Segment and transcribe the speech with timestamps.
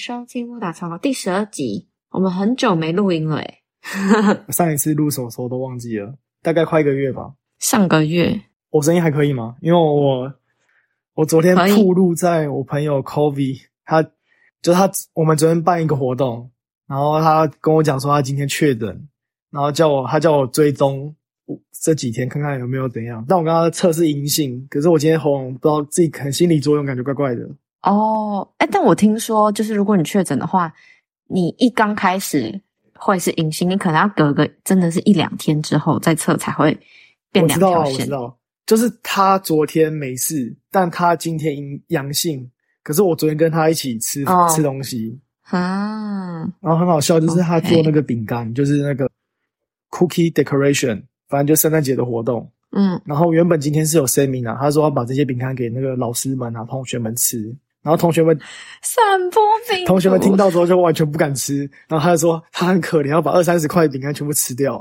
[0.00, 1.86] 欢迎收听《木打长第十二集。
[2.08, 3.62] 我们很久没录音了，诶
[4.48, 7.34] 上一次录什么时候都忘记了，大概快一个月吧。
[7.58, 9.56] 上个月，我声音还可以吗？
[9.60, 10.32] 因为我
[11.12, 14.02] 我昨天可以铺路在我朋友 Kobe，他
[14.62, 16.50] 就他我们昨天办一个活动，
[16.86, 19.06] 然后他跟我讲说他今天确诊，
[19.50, 21.14] 然后叫我他叫我追踪
[21.78, 23.22] 这几天看看有没有怎样。
[23.28, 27.46] 但我刚刚测试阴性，可是我今天喉咙不知道自己可能心理作用，感觉怪怪的。
[27.82, 30.72] 哦，哎，但我听说，就是如果你确诊的话，
[31.28, 32.60] 你一刚开始
[32.94, 36.78] 会是阴性，你可能要隔个真的是一两天之后再测才会
[37.32, 38.06] 变两我知道我知。
[38.10, 42.50] 道，就是他昨天没事，但他今天阴阳性。
[42.82, 49.08] 可是我昨天跟他一起吃、哦吃东西，啊，然后很好笑，就是他做那个饼干就是那个
[49.90, 52.50] cookie decoration，反正就圣诞节的活动。
[52.72, 57.54] 嗯，然后原本今天是有声明啊，他说要把这些饼干给那个老师们啊、同学们吃。
[57.82, 58.38] 然后同学们
[58.82, 59.86] 散播病毒。
[59.86, 64.76] 同学们听到之后就完全不敢吃，然后他就说他很可怜，要把二三十块饼干全部吃掉。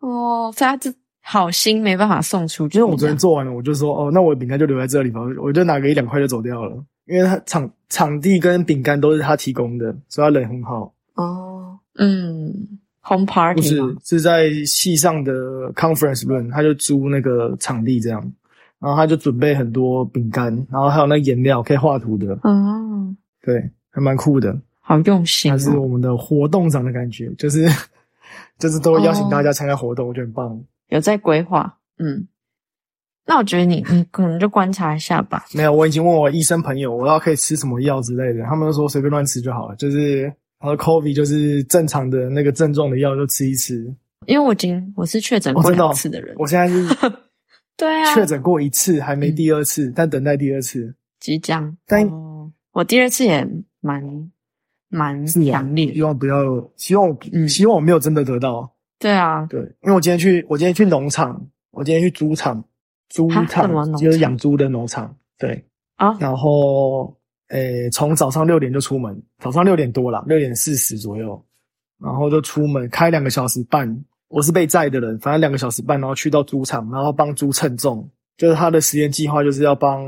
[0.00, 10.92] 哦，所以他这好心没办法送出，就是我我昨天做完了，我就说哦，那我的饼干就留在这里吧，我我就拿个一两块就走掉了，因为他场场地跟饼干都是他提供的，所以他人很好。
[11.14, 13.96] 哦，嗯，home 不 party 是？
[14.02, 18.32] 是在系上的 conference room，他就租那个场地这样，
[18.80, 24.58] 然后他就准备很多饼干，然后还有那颜料可以画图的，哦，对，还蛮酷的。
[24.80, 27.68] 好用心他是哦，我们的活动长的感觉，就是
[28.58, 30.60] 就是都会邀请大家参加活动，我觉得很棒。
[30.88, 31.76] 有在规划。
[31.98, 32.26] 嗯，
[33.26, 35.44] 那我觉得你你可能就观察一下吧。
[35.52, 43.94] 没有，我已经问我医生朋友，我要可以吃什么药之类的，他们都说随便乱吃就好了，就是然后 COVID 就是正常的那个症状的药就吃一吃。
[44.26, 46.88] 因为我已经我是确诊过哦真的哦两次的人，我现在是
[47.80, 50.94] 对啊，确诊过一次，还没第二次，但等待第二次。
[51.18, 51.74] 即将。
[51.86, 53.42] 但哦，我第二次也
[53.80, 54.30] 蛮
[54.90, 56.02] 蛮强烈希。
[56.02, 58.70] 望不要，希望我、嗯希望我没有真的得到。
[58.98, 62.62] 对啊，对，因为我今天去，我今天去农场，我今天去猪场，
[63.08, 65.16] 猪哈场就是养猪的农场。
[65.38, 65.64] 对，
[65.96, 67.16] 啊，然后
[67.48, 71.42] 诶，从早上六点就出门，早上六点多了，六点四十左右，
[71.98, 74.04] 然后就出门开两个小时半。
[74.30, 78.08] 我是被载的人，反正两个小时半，然后去到猪场，然后帮猪称重。
[78.38, 80.02] 就是他的实验计划就是要帮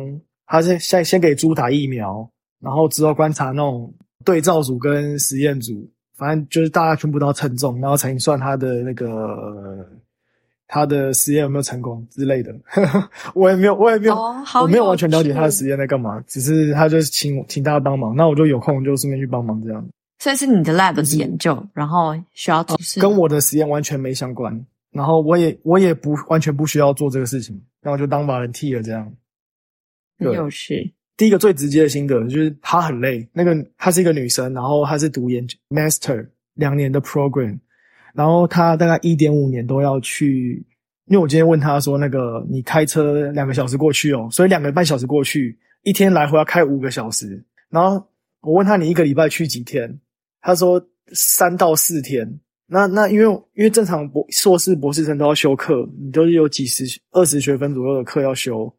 [0.47, 2.27] 他先先先给猪打疫苗，
[2.61, 3.93] 然后之后观察那种
[4.25, 9.87] 对照组跟实验组，反正就是大家全部都要称重，然后才能算他的那个呃
[10.67, 12.55] 他的实验有没有成功之类的。
[13.35, 19.87] 我也没有，我也没有，我没有有完全了解他的实验在干嘛，只是他就是请请大家帮忙，那我就有空就顺便去帮忙这样。
[20.23, 22.65] 所以是你的 lab 的研究，然后需要
[23.01, 29.05] 跟我的实验完全没相关，然后我也我也不完全不需要做这个事情，然后就当把人替了这样。
[30.21, 30.37] 很对。
[30.37, 30.95] 有趣。
[31.17, 37.59] 第一个最直接的心得就是她很累，那个她是一个女生，然后她是读研 master 两年的 program，
[38.15, 40.65] 然后她大概一点五年都要去，
[41.07, 48.07] 因为我今天问她说那个你开车两个小时过去哦，所以两个半小时过去，一天来回要开五个小时，然后
[48.41, 49.99] 我问她你一个礼拜去几天，
[50.43, 52.41] 她说三到四天。
[52.67, 58.71] 那那因为因为正常博硕士博士生都要修课，你都是有几十二十学分左右的课要修，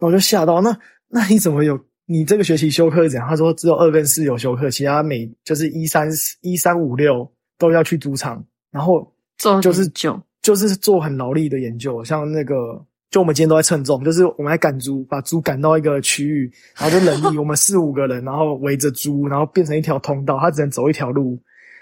[0.00, 0.76] 那我就吓到，那
[1.08, 1.78] 那你怎么有？
[2.04, 3.28] 你这个学期修课是怎样？
[3.28, 6.08] 他说只有二跟四有修课，其他每就是一三
[6.40, 9.06] 一三五六都要去主场，然后
[9.38, 21.38] 做就是研究就是做很劳力的研究，像那个就我们今天都在称重，就是我们来赶猪，把猪赶到一个区域，然后就人力，我们四五个人，然后围着猪，然后变成一条通道，他只能走一条路，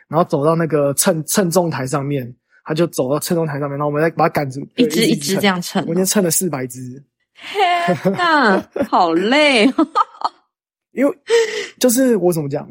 [0.09, 2.35] 然后走到那个称称重台上面，
[2.65, 5.43] 他就走到称重台上面，然后我们再把它赶出， 一对只一只这。
[5.43, 5.94] 样称我今。
[5.94, 6.81] 天称了四百只，
[7.53, 9.87] 天哪，好累哦！
[10.91, 11.19] 因为
[11.79, 12.69] 就是我怎么讲，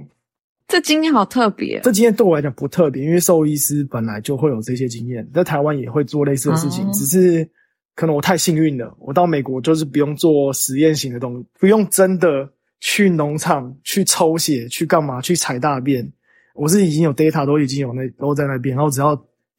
[0.67, 1.79] 这经验好特别。
[1.79, 7.49] 这经验对我来讲不特别，因为兽医师本来就会有这些经验，在台湾也会做类似的事情，哦只是
[7.99, 12.49] 可能我太幸运了，我到美国就是不用做实验型的东西，不用真的
[12.79, 16.09] 去农场去抽血去干嘛去采大便，
[16.55, 19.13] 我是已经有 data 都已经有那都在那边，然后只要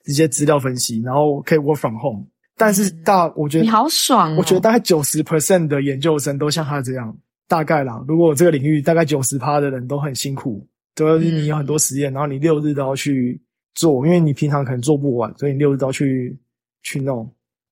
[0.04, 2.24] 直接资料分析，然后可以 work from home。
[2.56, 4.36] 但是大，我觉得你好爽哦！
[4.38, 7.14] 我觉得大概九十 percent 的研究生都像他这样，
[7.46, 8.02] 大概啦。
[8.08, 13.38] 如果我这个领域大概九十趴的人都很辛苦，都要你有很多实验，然后你六日都要去
[13.74, 16.34] 做，因为你平常可能做不完，所以你六日都要去
[16.82, 17.30] 去弄，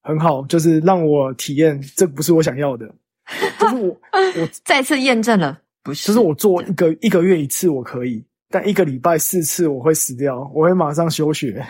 [0.09, 2.87] 很好，就是让我体验，这不是我想要的，
[3.61, 6.07] 就是我我 再次验证了，不是？
[6.09, 11.63] 就是我做一个一个月一次我可以，但一个礼拜四次我会死掉，我会马上休学。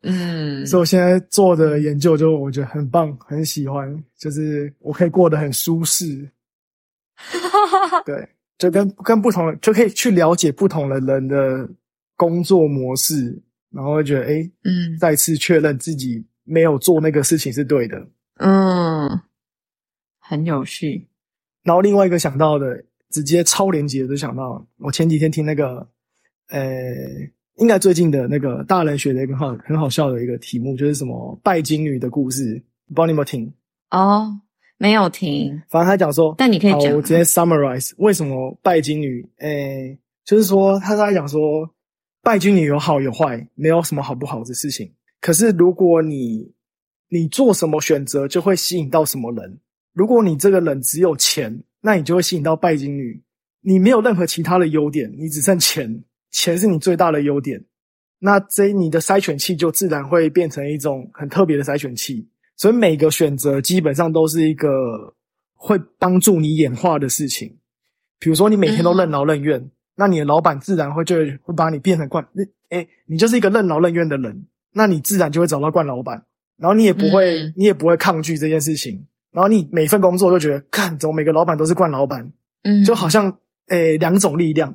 [0.00, 6.26] 嗯， 所以我现在做的研究就我觉得很棒，很喜欢，就是我可以过得很舒适。
[8.06, 11.68] 对，就跟跟不同的就可以去了解不同的人的
[12.16, 13.38] 工作模式，
[13.70, 18.06] 然后会觉得哎，嗯再次确认自己没有做那个事情是对的。
[18.38, 19.20] 嗯，
[20.18, 21.06] 很有趣。
[21.62, 25.86] 然后另外一个想到的，直接超连接的就想到，我前几天听那个，
[26.48, 26.62] 呃，
[27.56, 33.52] 应该最近的那个大人学的一个很很好笑的一个题目，就是什么拜金女的故事，不知道你有没有听？
[33.90, 34.38] 哦，
[34.78, 41.40] 没有听，反正他讲说，但你可以讲我直接 summarize 为什么拜金女，诶，就是说他在讲说，
[42.22, 44.92] 拜金女有好有坏，没有什么好不好的事情。
[45.20, 46.52] 可是如果你
[47.08, 49.58] 你做什么选择，就会吸引到什么人。
[49.92, 53.22] 如果你这个人只有钱，那你就会吸引到拜金女。
[53.60, 57.64] 你没有任何其他的优点，你只剩钱，钱是你最大的优点。
[58.18, 62.28] 那这你的筛选器就自然会变成一种很特别的筛选器。
[62.56, 65.14] 所以每个选择基本上都是一个
[65.54, 67.56] 会帮助你演化的事情。
[68.18, 72.26] 比如说你每天都任劳任怨，那你的老板自然会就会把你变成惯，
[72.70, 74.46] 哎，你就是一个任劳任怨的人，
[74.76, 76.22] 那你自然就会找到惯老板，
[76.58, 79.06] 然后你也不会，嗯你也不会抗拒这件事情。
[79.32, 82.30] 然后你每份工作都觉得，看怎么每个老板都是惯老板，
[82.64, 83.34] 嗯，就好像
[83.68, 84.74] 诶两种力量，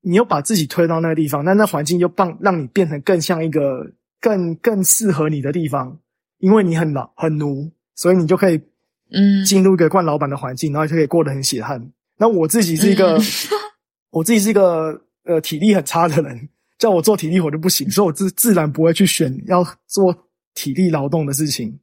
[0.00, 3.86] 你又把自己推到那个地方，那那环境又帮让你变成更像一个
[4.20, 5.98] 更更适合你的地方，
[6.38, 8.58] 因为你很老很奴，所以你就可以
[9.12, 11.92] 嗯进入一个惯老板的环境，然后就可以过得很血汗。
[12.18, 13.22] 那我自己是一个，嗯
[14.10, 16.48] 我自己是一个呃体力很差的人，
[16.82, 20.12] 叫我做体力活就不行，所以我自自然不会去选要做
[20.52, 21.78] 体力劳动的事情，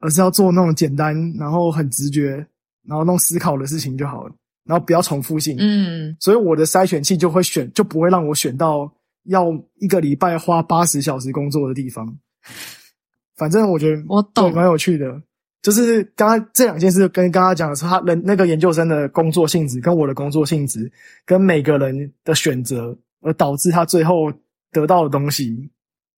[0.00, 2.46] 而是要做那种简单，然后很直觉，
[2.86, 4.34] 然后弄思考的事情就好了，
[4.66, 5.56] 然后不要重复性。
[5.58, 8.92] 嗯所以我的筛选器就会选，就不会让我选到
[9.28, 9.46] 要
[9.80, 12.14] 一个礼拜花八十小时工作的地方。
[13.36, 15.22] 反正我觉得我懂蛮有趣的。
[15.62, 20.92] 就是刚刚这两件事跟刚刚讲的是他人那个研究生的工作性质，跟我的工作性质，
[21.24, 22.94] 跟每个人的选择，
[23.24, 24.32] 而导致他最后
[24.70, 25.70] 得到的东西。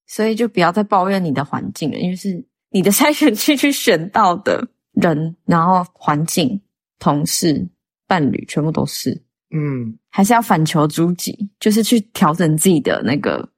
[0.08, 6.62] 所以就不要再抱怨你的环境了，因为是你的筛选器去选到的人，然后环境、
[7.00, 7.68] 同事、
[8.06, 9.12] 伴侣，全部都是，
[9.50, 13.50] 嗯，还是要反求诸己，就是去调整自己的那个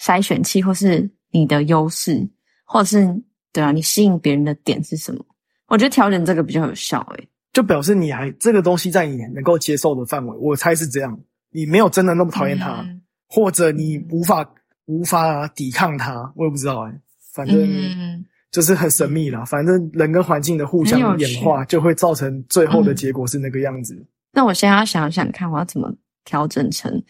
[0.00, 2.28] 筛选器，或是你的优势，
[2.64, 3.22] 或者是
[3.52, 5.24] 对啊，你吸引别人的点是什么？
[5.66, 11.18] 我觉得调整这个比较有效欸诶、就表示你还这个东西在你能够接受的范围，我猜是这样。
[11.56, 14.46] 你没有真的那么讨厌他，嗯或者你无法
[14.84, 16.92] 无法抵抗他，我也不知道哎、
[17.32, 18.22] 反正嗯，
[18.52, 19.42] 就是很神秘啦。
[19.42, 24.06] 反正人跟环境的互相演化，就会造成最后的结果是那个样子。
[24.32, 25.90] 那我现在要想想看，我要怎么
[26.24, 27.02] 调整成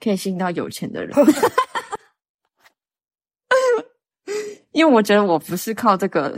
[0.00, 1.16] 可以吸引到有钱的人。
[4.72, 6.36] 因为我觉得我不是靠这个，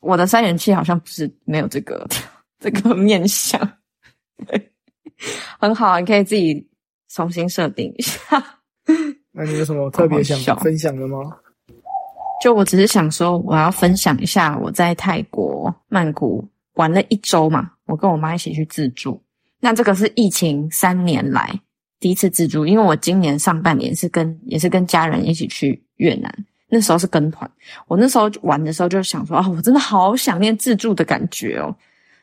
[0.00, 2.04] 我的三元气好像不是没有这个
[2.58, 3.60] 这个面相，
[4.44, 4.72] 对
[5.60, 6.68] 很好，你可以自己
[7.16, 8.20] 重新设定一下。
[9.32, 11.18] 那你有什么特别想分享的吗？
[12.42, 19.18] 就我只是想说，我要分享一下我在泰国曼谷玩了一周嘛，我跟我妈一起去自助。
[19.60, 21.58] 那这个是疫情三年来
[21.98, 26.30] 第一次自助，因为我今年上半年是跟也是跟家人一起去越南，
[26.68, 27.50] 那时候是跟团。
[27.88, 31.74] 我那时候玩的时候就想说啊，我真的好想念自助的感觉哦，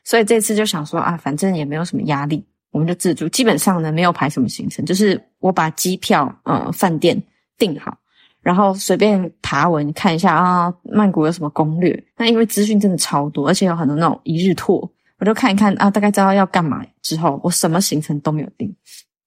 [0.04, 3.28] 所以这次就想说啊，反正也没有什么压力，我们就自助。
[3.28, 7.22] 基本上呢，没有排什么行程，就是我把机票、呃饭店
[7.56, 7.96] 订好。
[8.42, 12.04] 然后随便爬文看一下啊，曼谷有什么攻略？
[12.16, 16.84] 那因为资讯真的超多，而且有很多那种一日拓，我就看一看啊，大概知道要干嘛。
[17.00, 18.74] 之后我什么行程都没有定，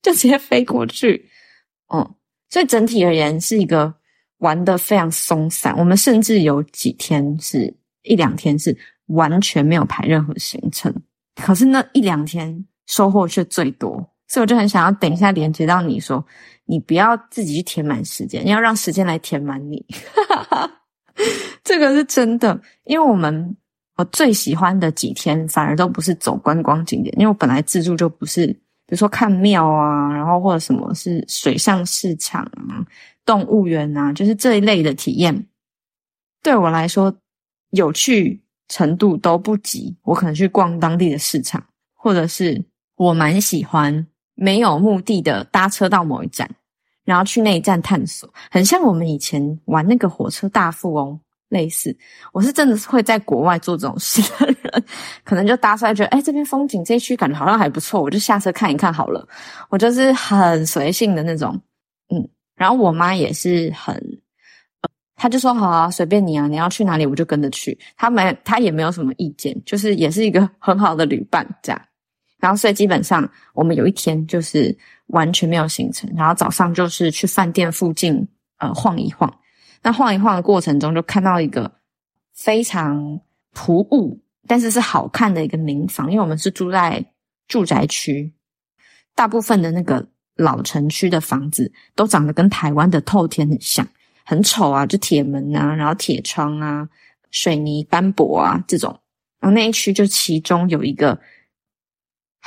[0.03, 1.25] 就直接飞过去。
[1.91, 2.07] 嗯，
[2.49, 3.91] 所以整体而言是一个
[4.39, 5.73] 玩的非常松散。
[5.77, 7.73] 我们甚至有几天是
[8.03, 8.77] 一两天是
[9.07, 10.93] 完全没有排任何行程，
[11.35, 13.91] 可是那一两天收获却最多。
[14.27, 16.25] 所以我就很想要等一下连接到你说，
[16.65, 19.85] 你不要自己去填满时间，你要让时间来填满你。
[21.63, 23.55] 这个是真的，因为我们
[23.95, 32.85] 我最喜欢的几天反而都不是走观光景点，因为我本来自助就不是，比如说看庙啊，然后或者什么是水上市场啊、
[33.25, 35.47] 动物园啊，就是这一类的体验，
[36.43, 37.15] 对我来说
[37.71, 41.63] 有趣程度都不及我可能去逛当地的市场，
[41.95, 42.61] 或者是
[42.97, 46.49] 我蛮喜欢没有目的的搭车到某一站，
[47.05, 51.17] 然后去那一站探索，很像我们以前玩那个火车大富翁
[51.49, 51.95] 类似。
[52.33, 54.83] 我是真的是会在国外做这种事的人，
[55.23, 59.25] 可能就搭出来觉得，哎，这边风景这一区感觉好像还不错，我就下车看一看好了。
[59.69, 61.59] 我就是很随性的那种，
[62.13, 62.27] 嗯。
[62.55, 63.95] 然后我妈也是很，
[65.15, 67.77] 她就说好啊，随便你啊，你要去哪里我就跟着去。
[67.95, 71.79] 她没，她也没有什么意见，就是也是一个很好的旅伴这样。
[72.39, 74.75] 然后所以基本上我们有一天就是
[75.07, 78.27] 完全没有行程，然后早上就是去饭店附近
[78.57, 79.33] 呃晃一晃。
[79.83, 81.71] 那晃一晃的过程中，就看到一个
[82.33, 83.19] 非常
[83.53, 87.05] 朴物，但是是好看的一个民房，因为我们是住在
[87.47, 88.33] 住宅区，
[89.15, 93.87] 大部分的那个老城区的房子都长得跟台湾的透天很像，
[94.25, 96.87] 很丑啊，就铁门啊，然后铁窗啊，
[97.31, 98.99] 水泥斑驳啊这种。
[99.39, 101.17] 然后那一区就其中有一个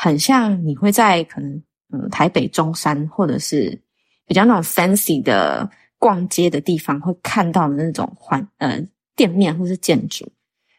[0.00, 3.78] 很像你会在可能嗯台北中山或者是
[4.26, 5.70] 比较那种 fancy 的。
[6.02, 8.82] 逛街的地方会看到的那种环呃
[9.14, 10.26] 店面或是建筑，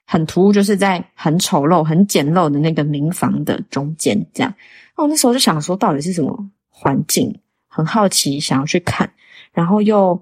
[0.08, 4.51] 很突兀，就是在很丑陋、很简陋的那个民房的中间这样。
[4.98, 7.40] 那我那时候就想说，到底是什么环境？
[7.68, 9.13] 很好奇，想要去看。
[9.54, 10.20] 然后又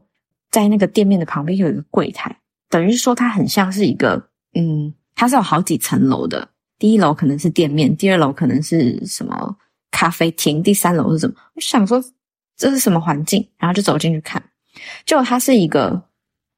[0.51, 2.37] 在那个店面的旁边有一个柜台，
[2.69, 6.49] 等于说它很像是一个嗯，它是有好几层楼的。
[6.79, 9.55] 第一楼可能是店面，第二楼可能是什么
[9.91, 11.35] 咖啡厅，第三楼是什么？
[11.53, 12.01] 我想说
[12.55, 13.47] 这是什么环境？
[13.57, 14.41] 然后就走进去看。
[15.05, 16.01] 就它是一个，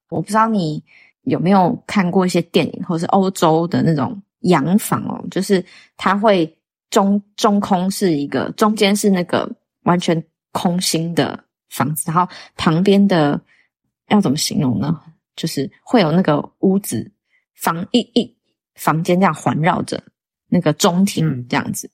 [0.09, 0.83] 我不知道你
[1.23, 5.65] 有没有看过一些电影，或是欧洲的那种洋房哦，就是
[5.97, 6.57] 它会
[6.91, 9.49] 中中空是一个，中间是那个
[9.83, 13.41] 完全空心的房子，然后旁边的
[14.09, 15.01] 要怎么形容呢？
[15.35, 17.09] 就是会有那个屋子
[17.55, 18.37] 房一一
[18.75, 20.03] 房间这样环绕着
[20.51, 21.89] 那个中庭这样子。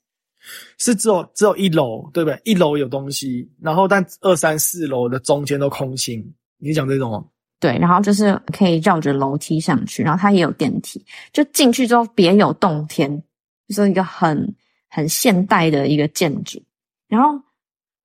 [0.78, 2.40] 是只有只有一楼，对不对？
[2.44, 6.24] 一楼有东西，然后但二三四楼的中间都空心。
[6.56, 7.24] 你讲这种吗？
[7.60, 13.22] 对，然后就是可以绕着楼梯上去，然后它也有电梯，就进去之后别有洞天，
[13.68, 14.54] 就是一个很
[14.88, 16.62] 很现代的一个建筑。
[17.08, 17.38] 然后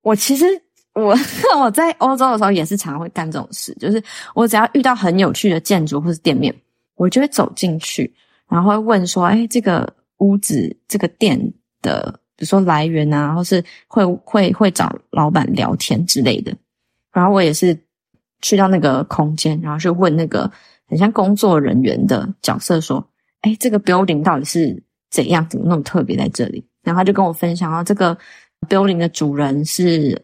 [0.01, 0.45] 我其实
[0.95, 1.15] 我
[1.62, 6.53] 我在欧洲的时候也是常常会干这种事，就是我只要遇到很有趣的建筑或是店面，
[6.95, 8.13] 我就会走进去，
[8.50, 9.91] 然后会问说：“哎，这个
[10.23, 16.51] 屋子这个店的。”比如说来源啊，或是会会会找老板聊天之类的。
[17.13, 17.77] 然后我也是
[18.41, 20.51] 去到那个空间，然后去问那个
[20.87, 23.07] 很像工作人员的角色说
[23.41, 25.47] ：“哎，这个 building 到底是怎样？
[25.47, 28.17] 怎么那么特别在这里？”然后他就跟我分享，哦，这个
[28.67, 30.19] building 的主人是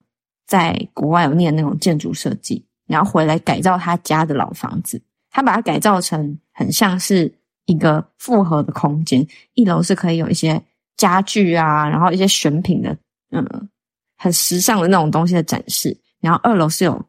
[0.47, 7.31] 在国外有念那种建筑设计，然后回来改造他家的老房子，他把它改造成很像是
[7.73, 10.61] 一个复合的空间，一楼是可以有一些。
[10.99, 12.93] 家具啊，然后一些选品的，
[13.31, 13.69] 嗯，
[14.17, 15.97] 很时尚的那种东西的展示。
[16.19, 17.01] 然后二楼是有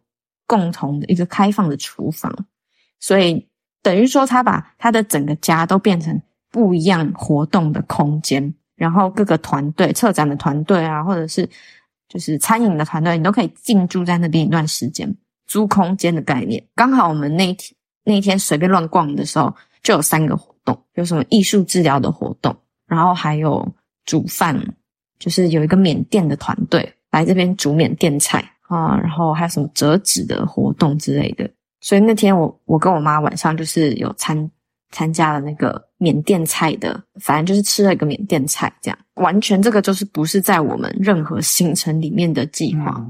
[0.46, 2.32] 共同的一个开放的厨房，
[3.00, 3.48] 所以
[3.82, 8.54] 等于说他把他的整个家都变成不一样活动的空间。
[8.76, 11.44] 然后各个团队、策展的团队啊，或者是
[12.08, 15.12] 就是餐饮的团队，你都可以进驻在那边一段时间，
[15.48, 16.64] 租空间的概念。
[16.76, 17.74] 刚好我们那天
[18.04, 19.52] 那天随便乱逛的时候，
[19.82, 22.56] 就有三个活动，有什么艺术治疗的活动，
[22.86, 23.66] 然后还有。
[24.06, 24.58] 煮饭
[25.20, 31.48] 就是有一个缅甸的团队来这边煮缅甸菜啊，然后还有什么折纸的活动之类的。
[31.80, 34.50] 所以那天我我跟我妈晚上就是有参
[34.90, 43.06] 参加了那个缅甸菜的，反正就是吃了一个缅甸菜，这样完全这个就是不是在我们任何行程里面的计划。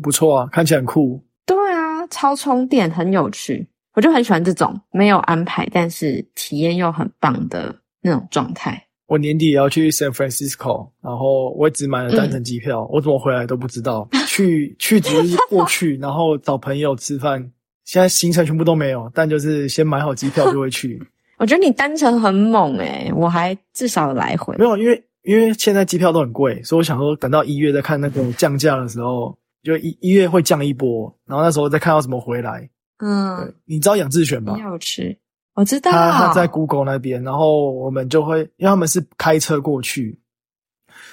[0.00, 1.22] 不错啊，看起来很酷。
[1.44, 8.86] 对啊，超充电，很有趣，我就很喜欢这种没有安排，但是体验又很棒的那种状态。
[9.06, 14.08] 我年底也要去 San Francisco，然后我只买了单程机票，我怎么回来都不知道。
[14.26, 17.52] 去去只是过去，然后找朋友吃饭，
[17.84, 20.98] 现在行程全部都没有，但就是先买好机票就会去。
[21.36, 32.66] 我觉得你单程很猛诶，我还至少来回没有，因为因为现在机票都很贵，所以我想说等到一月再看那个降价的时候，就一一月会降一波，然后那时候再看到怎么回来。
[33.04, 34.56] 嗯，你知道养志选吧？
[34.58, 35.18] 要吃。
[35.54, 40.18] 我知道他他在 Google 那边，然后我们就会，因为他们是开车过去，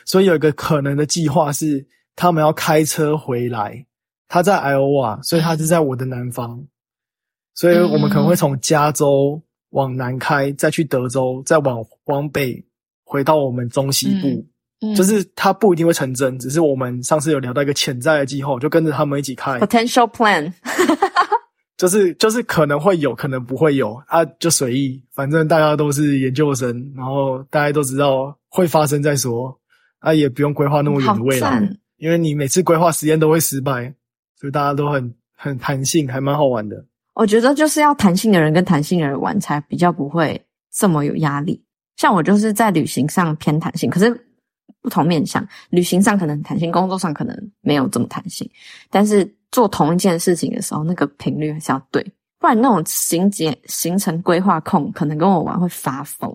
[0.06, 3.86] 所以有一个可能的计划是他们要开车回来。
[4.28, 6.64] 他在 Iowa，所以他是在我的南方，
[7.56, 9.42] 所以我们可能会从加州
[9.72, 12.64] 往南开，再去德州，再往往北
[13.04, 14.28] 回到我们中西部。
[14.28, 20.54] 嗯就是他不一定会成真，只是我们上次有聊到一个潜在的计划，就跟着他们一起开 potential plan。
[21.80, 29.58] 就是就是可能会有可能不会有啊，就随意，反正大家都是研究生，然后大家都知道会发生再说，
[30.00, 31.64] 啊，也不用规划那么远的未来，
[31.96, 33.94] 因为你每次规划实验都会失败，
[34.38, 36.86] 所以大家都很很弹性，还蛮好玩的。
[37.14, 41.64] 我觉得就是要弹性的人跟弹性的人玩才比较不会这么有压力。
[41.96, 44.14] 像我就是在旅行上偏弹性，可是
[44.82, 48.52] 不同面向，旅行上可能弹性，工作上可能没有这么弹性，
[48.90, 49.34] 但是。
[49.52, 52.04] 做同一件事情的时候，那个频率还是要对，
[52.38, 56.34] 不然那种行节行程规划控可能跟我玩会发疯，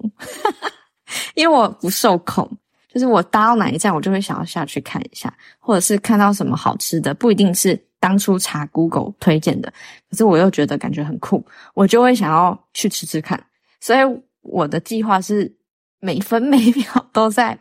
[1.35, 2.50] 因为我不受控，
[2.92, 9.73] 就是我搭到哪一站，我就会想要下去看一下，或者是看到什么好吃的，不一定是当初查 Google 推荐的，
[10.11, 11.44] 可是我又觉得感觉很酷，
[11.75, 13.42] 我就会想要去吃吃看。
[13.80, 13.99] 所以
[14.42, 15.54] 我的计划是
[16.00, 17.59] 每分每秒都在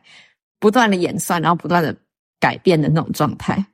[0.60, 1.96] 不断的演算，然后不断的
[2.40, 3.66] 改变的那种状态。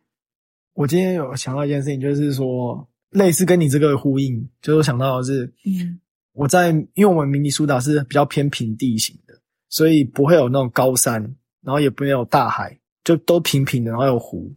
[0.80, 6.00] 我今天有想到一件事情，就是说类似跟你这个呼应，就是我想到的是，嗯
[6.32, 9.34] 我在因为我们明尼苏达是比较偏平地形的，
[9.68, 11.22] 所以不会有那种高山，
[11.62, 14.50] 然后也不会有大海，就都平平的，然后有湖。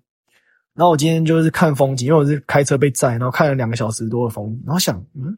[0.74, 5.36] 然后我今天就是看风景，因为我是开车被载，然后看了两个小时多的风景，然后想，嗯，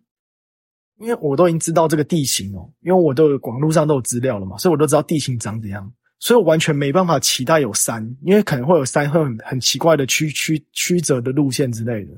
[0.99, 5.91] 因为我都已经知道这个地形哦，因为我都有网络上都有资料了嘛，所以我都知道地形长怎样，
[6.21, 12.13] 所以我完全没办法期待有山，因为可能会有山会很很奇怪的曲曲曲折的路线之类的。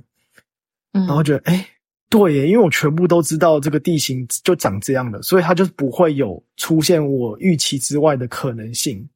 [0.93, 1.67] 嗯，然后觉得，哎、
[2.09, 9.09] 对耶，因为我全部都知道这个地形就长这样的，所以它就不会有出现我预期之外的可能性。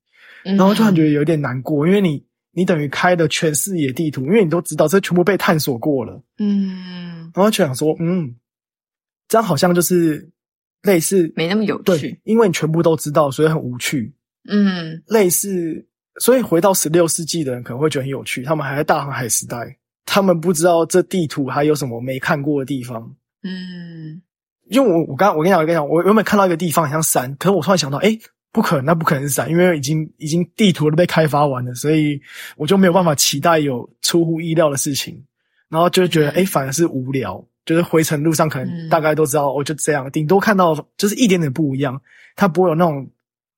[0.42, 8.34] 然然后突然觉得有点难过，因为你你等于开了全视野地图，因为你都知道这全部被探索过了，嗯，然后就想说，嗯，
[9.28, 10.28] 这样好像就是
[10.82, 14.12] 类似没那么有趣，，因为你全部都知道，所以很无趣。
[14.48, 15.02] 嗯。
[15.06, 15.86] 类似，
[16.20, 23.14] 所以回到十六世纪的人可能会觉得很有趣，他们还在大航海时代，他们不知道这地图还有什么没看过的地方。
[23.42, 24.22] 嗯。
[24.68, 28.16] 因为我我刚我跟你讲，我跟你讲，我原本看到一个地方很像山，可是我突然想到，哎，
[28.52, 32.20] 不可能，那不可能是山，因为已经已经地图都被开发完了，所以
[32.56, 35.20] 我就没有办法期待有出乎意料的事情，
[35.68, 38.88] 然后就觉得，哎，反而是无聊，就是回程路上可能嗯。
[38.88, 42.00] 大概都知道，我就这样，顶多看到就是一点点不一样，
[42.36, 43.10] 它不会有那种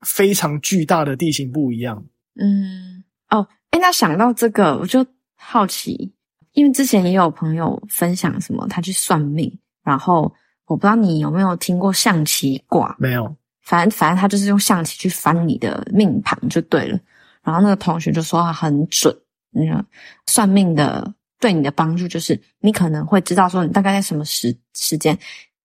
[0.03, 2.05] 非常巨大的地形不一样。
[2.35, 5.05] 嗯，哦，哎，那想到这个，我就
[5.37, 6.13] 好奇，
[6.53, 10.33] 因为之前也有朋友分享什么，他去算命，然后
[10.67, 16.99] 我不知道你有没有听过象棋卦，没有，反正反正他就是用象棋去翻你的命盘就对了。
[17.43, 19.15] 然后那个同学就说他很准，
[19.51, 19.85] 那个，
[20.27, 25.19] 算命的对你的帮助就是你可能会知道说你大概在什么时时间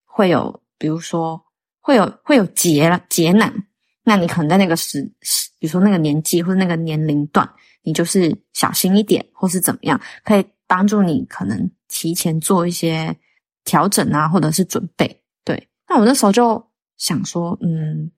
[0.04, 1.39] 会有，比如说
[1.80, 3.54] 会有会有劫了劫难，
[4.09, 7.45] 那你可能在那个时时，比如说那个年纪或者那个年龄段，
[7.83, 13.13] 你就是小心一点，或是怎么样，可以帮助你可能提前做一些
[13.65, 15.21] 调整啊，或者是准备。
[15.43, 16.65] 对，那我那时候就
[16.97, 18.09] 想说，嗯，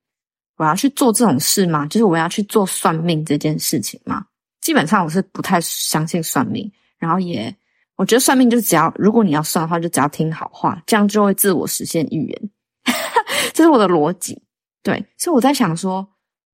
[0.57, 1.87] 我要去做这种事吗？
[1.87, 4.23] 就是我要去做算命这件事情吗？
[4.61, 7.51] 基本上我是不太相信算命，然后也
[7.95, 12.49] 我觉得算命就是只要如果你要算的话，就只要听好话，这样就会自我实现预言，
[13.55, 14.39] 这是我的逻辑。
[14.83, 16.07] 对，所以我在想说，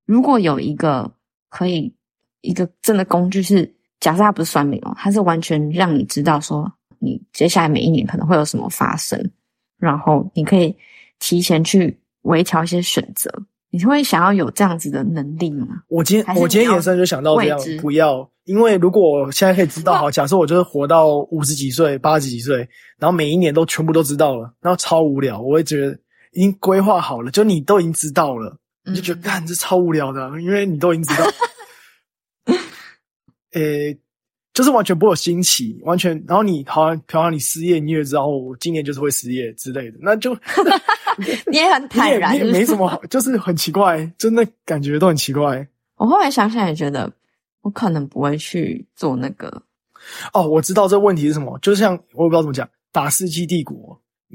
[0.06, 1.12] 如果有一个
[1.50, 1.94] 可以
[2.42, 9.32] 一个真的工具是，假设它不是算命哦，它是完全让你知道说你接下来每一年可能会有什么发生，
[9.78, 10.76] 然后你可以
[11.20, 13.32] 提前去微调一些选择。
[13.72, 15.68] 你会想要有这样子的能力吗？
[15.90, 22.58] 我今天我今天延伸就想到这样不要，因为如果我现在可以知道，好，假设我就是活到五十几岁、八十几岁，
[22.98, 26.00] 然后每一年都全部都知道了，然后超无聊，我会觉得
[26.36, 31.32] 已经规划好了，就你都已经知道了，你就觉得嗯干、这超无聊的，因为你都已经知道，
[33.54, 33.98] 诶、
[34.54, 38.28] 就是完全不会有新奇，完全，然后你好像，比方说你失业，你也知道
[38.60, 40.34] 今年就是会失业之类的，那就
[41.48, 45.68] 你也很坦然，也你也没什么好，就是很奇怪，真的感觉都很奇怪。
[45.96, 47.10] 我后来想想也觉得，
[47.62, 49.62] 我可能不会去做那个。
[50.34, 53.76] 哦，我知道这问题是什么，就像我也不知道怎么讲，打《世纪帝国》，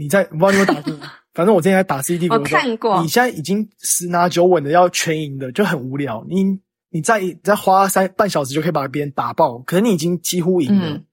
[0.00, 0.98] 你在我不知道你有打过，
[1.34, 3.02] 反正我之前在打《世纪帝国》我看过。
[3.02, 6.24] 你现在已经十拿九稳的要全赢的，就很无聊。
[6.26, 6.42] 你
[6.88, 11.04] 你再你再花三半小时就可以把别人打爆，可是你已经几乎赢了，嗯。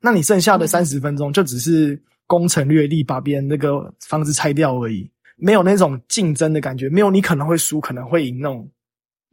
[0.00, 0.68] 那你剩下的嗯。
[0.68, 8.66] 三十分钟就只是攻城略地，把别人那个房子拆掉而已，没有那种竞争的感觉，没有你可能会输，可能会赢那种。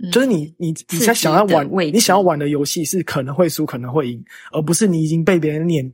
[0.04, 0.12] 嗯。
[0.12, 5.94] 就是你你你在想要玩你想要玩的游戏是可能会输，可能会赢，而不是你已经被别人碾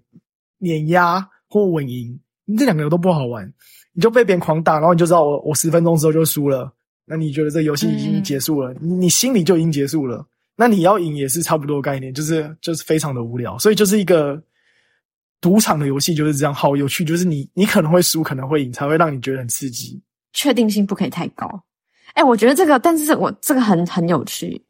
[0.57, 3.51] 碾压或稳赢，你这两个都不好玩，
[3.93, 6.71] 你就被别人狂打，然后你就知道我我十分钟之后就输了，
[7.05, 10.25] 那你觉得这游戏已经嗯结束了，你你心里就已经结束了，
[10.55, 14.41] 那你要赢也是差不多的概念，就是就是非常的无聊，所以就是一个
[15.41, 20.01] 赌场的游戏就是这样，好有趣，就是你你可能会输，可能会赢，才会让你觉得很刺激。
[20.33, 21.63] 确定性不可以太高。
[22.13, 24.61] 哎，我觉得这个，但是我这个很很有趣。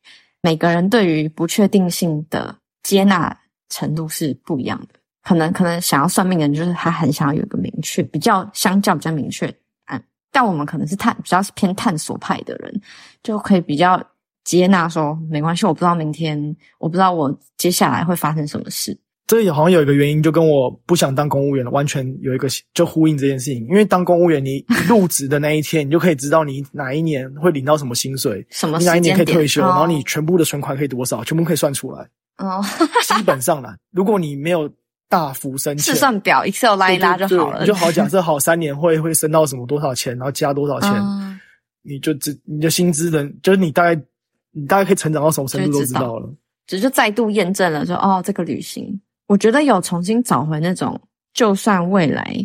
[0.41, 3.37] 每个人对于不确定性的接纳
[3.69, 4.99] 程度是不一样的。
[5.23, 9.53] 可能可能想要算命的人，就是他很想要有一个明确，比较相较比较明确的
[9.85, 10.03] 答案。
[10.31, 12.81] 但我们可能是探比较是偏探索派的人，
[13.23, 14.01] 就可以比较
[14.43, 18.97] 接纳说没关系，我不知道明天，我不知道我接下来会发生什么事。
[19.25, 23.65] 这个好像有一个原因，就跟我不想当公务员了，完全有一个就呼应这件事情。
[23.67, 32.05] 因为当公务员，你入职的那一天，你就可以知道你哪一年会领到什么薪水，什么你哪一年可以退休，然后你全部的存款可以多少，全部可以算出来。
[32.37, 32.61] 哦，
[33.15, 34.69] 基本上啦，如果你没有
[35.13, 41.39] 大幅升迁试，算表 Excel 拉一拉就好了，你就好假设好三年会会升到什么多少钱，然后加多少钱，嗯
[41.83, 44.01] 你就知你的薪资能就是你大概
[44.51, 46.33] 你大概可以成长到什么程度都就知道了。
[46.65, 50.99] 只是就再度验证了说，哦，这个旅行，我觉得有重新找回那种，
[51.33, 52.35] 就算未来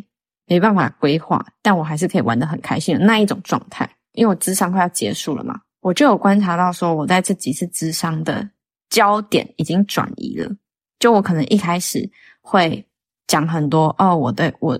[0.47, 3.89] 没办法规划，但我还是可以玩的很开心的那一种状态。
[4.15, 8.49] 因为我智商快要结束了嘛，我就有观察到说，我在这几次智商的
[8.91, 10.51] 焦点已经转移了。
[10.99, 12.11] 就我可能一开始
[12.49, 12.83] 会
[13.27, 14.79] 讲很多哦，我对我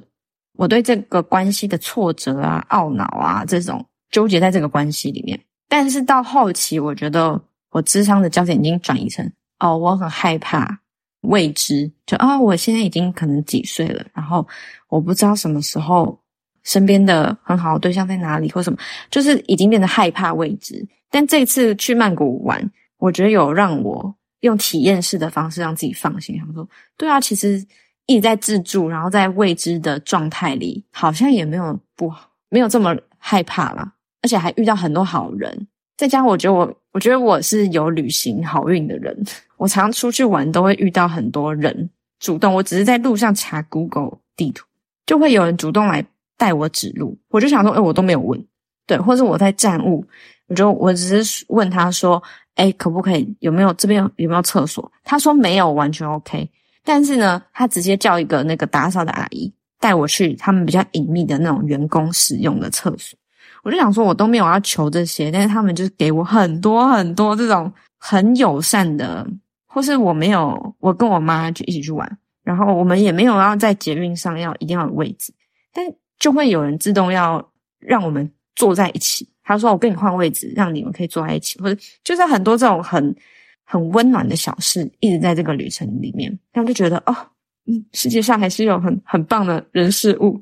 [0.57, 7.39] 我对这个关系的挫折啊、懊恼啊这种纠结在这个关系里面，但是到后期，我觉得
[7.71, 10.81] 我智商的焦点已经转移成哦，我很害怕
[11.21, 14.47] 未知，就啊、我现在已经可能几岁了，然后
[14.89, 16.19] 我不知道什么时候
[16.63, 18.79] 身边的很好的对象在哪里或什么，
[19.11, 20.89] 就是已经变得害怕未知。
[21.11, 27.65] 但这次去曼谷玩，我觉得有让我用体验式的方式让自己放心，想说，对啊，其实
[28.07, 35.67] 一直在自助，然后在未知的状态里，好像也没有不好，没有这么害怕啦，而且还遇到很多好人。
[35.97, 39.17] 再加上我觉得我，我觉得我是有旅行好运的人，
[39.57, 44.65] 我常出去玩都会遇到很多人主动，我只是在路上查 Google 地图，
[45.05, 48.41] 就会有人主动来带我指路，我就想说，哎、我都没有问，
[48.87, 50.07] 对，或者我在站务，
[50.47, 52.23] 我就我只是问他说，
[52.59, 54.91] 哎，可不可以有没有这边有没有厕所？
[55.05, 56.49] 他说没有，完全 OK。
[56.85, 63.17] 但是呢，他直接叫一个那个打扫的阿姨带我去他们比较隐秘的那种员工使用的厕所。
[63.63, 69.25] 我就想说，我都没有要求这些，但是他们就是给我很多很多这种很友善的，
[69.67, 75.33] 或是我没有，我跟我妈就一起去玩，然后我们也没有要在捷运上要一定要有位置，
[75.73, 75.85] 但
[76.19, 77.47] 就会有人自动要
[77.79, 79.29] 让我们坐在一起。
[79.49, 83.17] 他说：“我跟你换位置，让你们可以坐在一起。”或者就是很多这种很
[83.65, 87.17] 很温暖的小事，一直在这个旅程里面，然后就觉得哦，
[87.65, 90.39] 嗯，世界上还是有很很棒的人事物，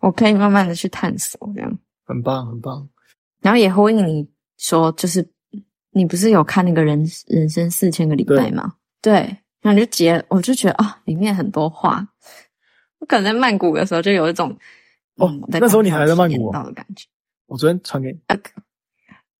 [0.00, 1.78] 我可以慢慢的去探索这样。
[2.04, 2.88] 很棒，很棒。
[3.40, 5.24] 然后也呼应你说，就是
[5.92, 8.74] 你不是有看那个人人生四千个礼拜吗？
[9.00, 9.14] 对，
[9.62, 12.04] 然后你就结，我就觉得啊、里面很多话。
[12.98, 14.50] 我可能在曼谷的时候就有一种
[15.18, 17.06] 哦嗯那时候你还在曼谷哦到的感觉。
[17.46, 18.18] 我昨天传给你，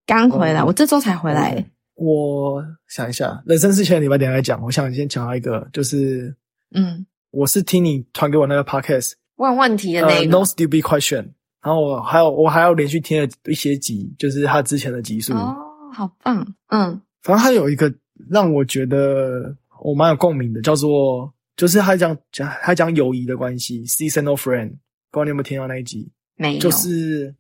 [0.07, 1.65] 刚回来，哦我这周才回来。
[1.95, 4.61] 我想一下，人生四千个礼拜等一下来讲。
[4.63, 6.35] 我想先讲到一个，就是
[6.75, 10.27] 嗯，我是听你传给我那个 podcast，问问题的呃那个。
[10.27, 11.29] ，No Stupid Question，
[11.63, 15.33] 然后我还有我还有连续听了一些集，就是他之前的集数。
[15.35, 15.57] 哦，
[15.93, 16.45] 好棒。
[16.69, 17.93] 嗯反正他有一个
[18.29, 24.69] 让我觉得我蛮有共鸣的，叫做就是他讲讲他讲友谊的关系，seasonal friend，
[25.11, 26.11] 不知道你有没有听到那一集？
[26.37, 26.61] 没有。
[26.61, 27.37] 就是嗯，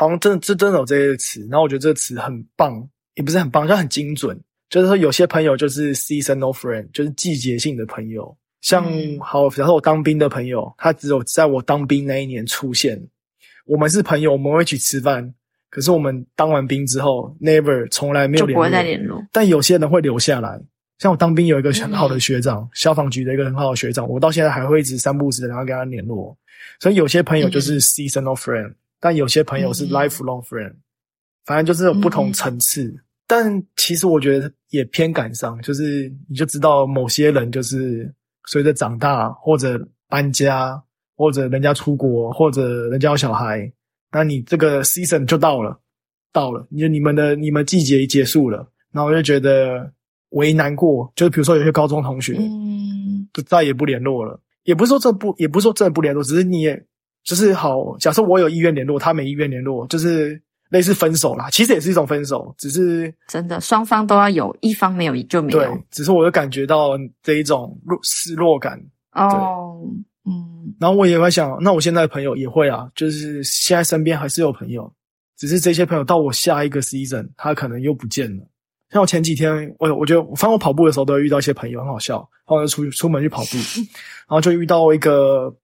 [0.00, 2.82] 好像真的真真的有这些词，然后我觉得这个词很棒，
[3.16, 4.34] 也不是很棒，就很精准。
[4.70, 8.34] 就是说有些朋友就是 seasonal friend，就是季节性的朋友。
[8.62, 12.98] 像嗯好，然后我当兵的朋友，他只有在我当兵那一年出现。
[13.66, 15.34] 我们是朋友，我们会一起吃饭。
[15.68, 18.64] 可是我们当完兵之后，never 从来没有联络。
[18.64, 19.22] 就不会再联络。
[19.30, 20.58] 但有些人会留下来，
[20.98, 26.34] 像我当兵有一个很好的学长，消防局的一个很好的学长，我到现在还会一直三不五时的然后跟他联络。
[26.80, 30.74] 所以有些朋友就是 seasonal friend，、但有些朋友是嗯 lifelong friend，、
[31.46, 32.94] 反正就是有不同层次。
[33.26, 38.12] 但其实我觉得也偏感伤，就是你就知道某些人就是
[38.46, 40.82] 随着长大或者搬家，
[41.16, 43.72] 或者人家出国，或者人家有小孩，
[44.10, 45.80] 那你这个 season 就到了，
[46.32, 49.92] 到了，你你们的你们季节结束了，然后我就觉得
[50.30, 54.40] 为难过，就是比如说有些高中同学，嗯就再也不联络了。
[54.64, 56.84] 也不是说这不，也不是说真的不联络，只是你也
[57.24, 57.96] 就是好。
[57.98, 61.48] 假设我有意愿联络，他没意愿联络，就是类似分手啦。
[61.50, 66.90] 其实也是一种分手，只是真的，双方都要有，一方没有就没有对。，只是我就感觉到
[67.22, 68.80] 这一种落失落感。
[69.12, 69.80] 哦，
[70.24, 74.92] 嗯然后我也会想，那我现在的朋友也会啊，就是现在身边还是有朋友，
[75.36, 78.46] 只是这些朋友到我下一个 season，他可能又不见了。
[78.90, 82.16] 像我前几天，我我觉得，反正我跑步的时候都会遇到一些朋友，很好笑。
[82.16, 83.56] 然后我就出出门去跑步，
[84.28, 85.54] 然后就遇到一个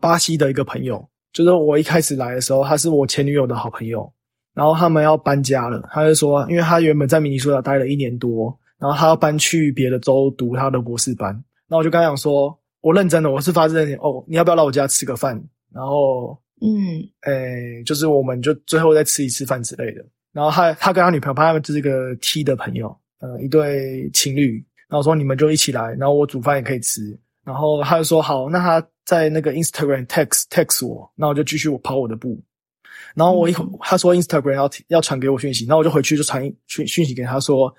[0.00, 4.10] 巴西的一个朋友，就是我一开始来的时候，他是我前女友的好朋友。
[4.52, 11.32] 然后他们要搬家了，他就说，因为他原本在明尼苏达待了一年多，然后他要搬去别的州读他的博士班。
[11.68, 15.40] 那我就跟他讲说，我认真的，我是发自内心哦，你要不要来我家吃个饭？
[15.72, 20.04] 然后，嗯诶，就是我们就最后再吃一次饭之类的。
[20.32, 24.62] 然后他他跟他女朋友，他们就是一个 T 的朋友，呃，一对情侣。
[24.88, 27.16] 然后说你们就一起来，然后我煮饭也可以吃。
[27.44, 32.40] 然后他就说好，那他在那个 Instagram text text 我，那我就继续我跑我的步。
[33.14, 37.74] 然后我一他说 Instagram 要要传给我讯息，然后我就回去就传讯讯息给他说，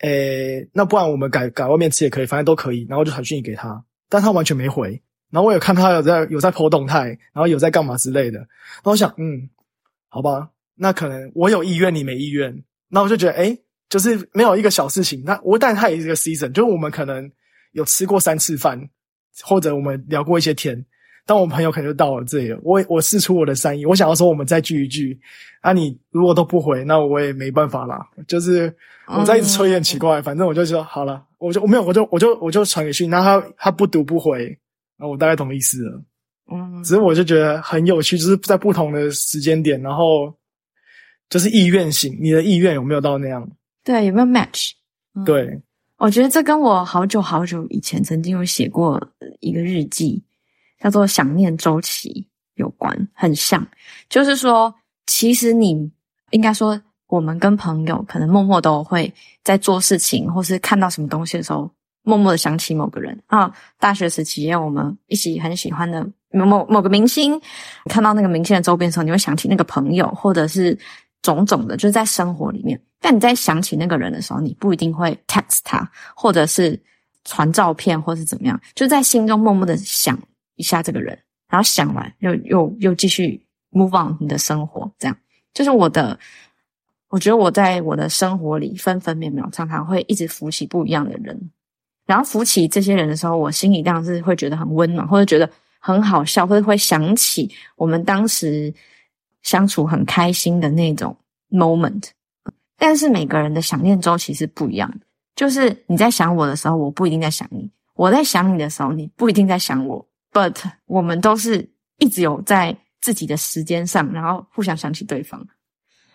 [0.00, 2.86] 诶，那不然我们改改外面吃也可以，反正都可以。
[2.88, 4.90] 然后就传讯息给他，但他完全没回。
[5.30, 8.38] 然后我有看他有在有在 po 动态，然后有在干嘛之类的。
[8.38, 9.48] 然后我想，嗯，
[10.08, 12.62] 好吧，那可能我有意愿，你没意愿。
[12.88, 15.24] 那我就觉得，哎，就是没有一个小事情。
[15.24, 17.28] 那我但他也是个 season，就是我们可能
[17.72, 18.80] 有吃过三次饭。
[19.42, 20.84] 或者我们聊过一些天，
[21.24, 22.58] 但我朋友可能就到了这里了。
[22.62, 25.18] 我我试出我的善意，我想要说我们再聚一聚。
[25.60, 28.06] 啊，你如果都不回，那我也没办法啦。
[28.28, 28.72] 就是
[29.08, 30.22] 我在一直催，很奇怪。
[30.22, 34.56] 反正我就说好了，我就我没有，我就我就我就传给讯，然后他他不读不回，
[34.96, 36.02] 那我大概懂意思了。
[36.52, 40.32] 嗯，只是我就觉得很有趣，就是在不同的时间点，然后
[41.28, 43.50] 就是意愿型，你的意愿有没有到那样？
[43.82, 44.70] 对，有没有 match？
[45.24, 45.60] 对。
[45.98, 49.02] 我觉得这跟我好久好久以前曾经有写过
[49.40, 50.22] 一个日记，
[50.78, 53.66] 叫做“想念周期”有关，很像。
[54.08, 54.74] 就是说，
[55.06, 55.90] 其实你
[56.32, 61.70] 应该说，我们跟朋友可能默默都会在做事情，或是看到什么东西的时候，
[62.02, 63.50] 默默的想起某个人啊。
[63.78, 67.40] 大学时期，我们一起很喜欢的某某某个明星，
[67.88, 70.78] 看到那个明星的周边的时候，你会想起那个朋友，或者是。
[71.22, 72.80] 种种的，就是在生活里面。
[73.06, 76.76] 但你在想起那个人的时候，你不一定会 text 他，或者是
[77.22, 80.18] 传照片，或是怎么样，就在心中默默的想
[80.56, 81.16] 一下这个人，
[81.48, 83.40] 然后想完又又又继续
[83.70, 84.90] move on 你的生活。
[84.98, 85.16] 这样
[85.54, 86.18] 就是我的，
[87.08, 91.50] 我觉得我在我的生活里分分秒秒常常会一直浮起不一样的人，
[92.06, 98.74] 然后浮起这些人的时候，我心里当然是会觉得很温暖，或者觉得很好笑，或者会想起我们当时。
[99.42, 101.16] 相处很开心的那种
[101.52, 102.02] moment，
[102.78, 104.98] 但是每个人的想念周期是不一样的。
[105.34, 110.06] 就是你在想我的时候，我不一定在想你；我在想你的时候，你不一定在想我。
[110.32, 115.46] But 我们都是一直有在自己的时间上，然后互相想起对方。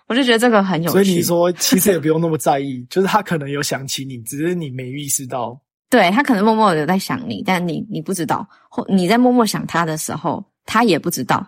[0.08, 0.94] 我就觉得这个很有趣。
[0.94, 5.60] 所以你说， 其实也不用那么在意，就是他可能有想起你，只是你没意识到。
[5.90, 11.46] 对他可能默默的在想你，但你你不知道，或你在默默想他的时候，他也不知道。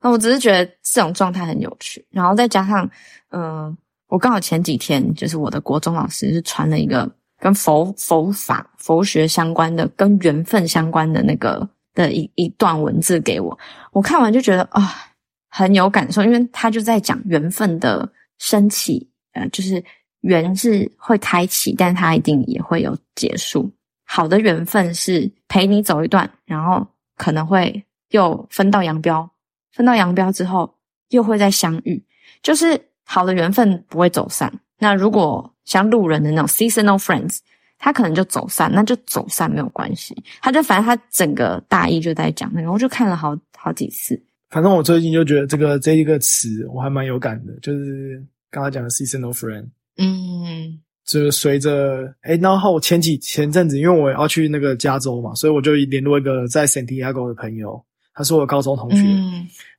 [0.00, 2.88] 那我只是觉得这种状态很有趣，然后再加上，
[3.30, 3.76] 嗯，
[4.08, 13.56] 我刚好前几天就是我的国中老师是传了一个跟佛佛法佛学相关的、跟缘分相关的那个的一一段文字给我，
[13.92, 14.92] 我看完就觉得啊
[15.50, 19.82] 很有感受，因为他就在讲缘分的升起，呃，就是
[20.22, 23.70] 缘是会开启，但它一定也会有结束。
[24.04, 29.28] 好的缘分是陪你走一段，然后可能会又分道扬镳。
[29.72, 30.74] 分道扬镳之后，
[31.10, 32.02] 又会再相遇，
[32.42, 34.52] 就是好的缘分不会走散。
[34.78, 37.38] 那如果像路人的那种 seasonal friends，
[37.78, 40.14] 他可能就走散，那就走散没有关系。
[40.42, 44.20] 他就反正他整个大意就在讲那个，我就看了好好几次。
[44.50, 49.66] 反正我最近就觉得这个这一个词我还蛮有感的，就是刚刚讲的 seasonal friend。
[49.96, 57.82] 嗯，就是随着哎，然后前几前阵子，因为我要去那个加州嘛，所以我就联络一个在 Santiago 的朋友。
[58.18, 59.04] 他是我高中同学，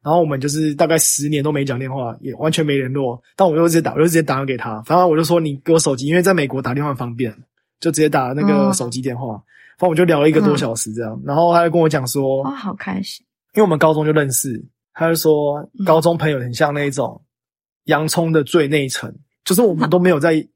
[0.02, 3.22] 然后我们就是大概十年都没讲电话，也完全没联络。
[3.36, 4.82] 但我就直接打，我就直接打给他。
[4.84, 7.36] 反正我就说你给我手机，因为在美国打电话方便，
[7.82, 9.34] 就直接打那个手机电话。
[9.78, 11.22] 反正我就聊了一个多小时这样。
[11.26, 13.26] 然后他就跟我讲说，哇，好开心，
[13.56, 14.66] 因为我们高中就认识。
[14.94, 17.22] 他就说高中朋友很像那种
[17.88, 20.48] 洋葱的最内层，就是我们都没有在。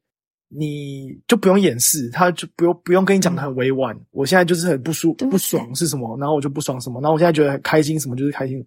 [0.56, 3.98] 你就不用掩饰，他就不用不用跟你讲的很委婉。
[4.12, 8.64] 我现在就是很不舒不爽是什么，然后我就不爽什么，然后我现在觉得很开心什么就是开心，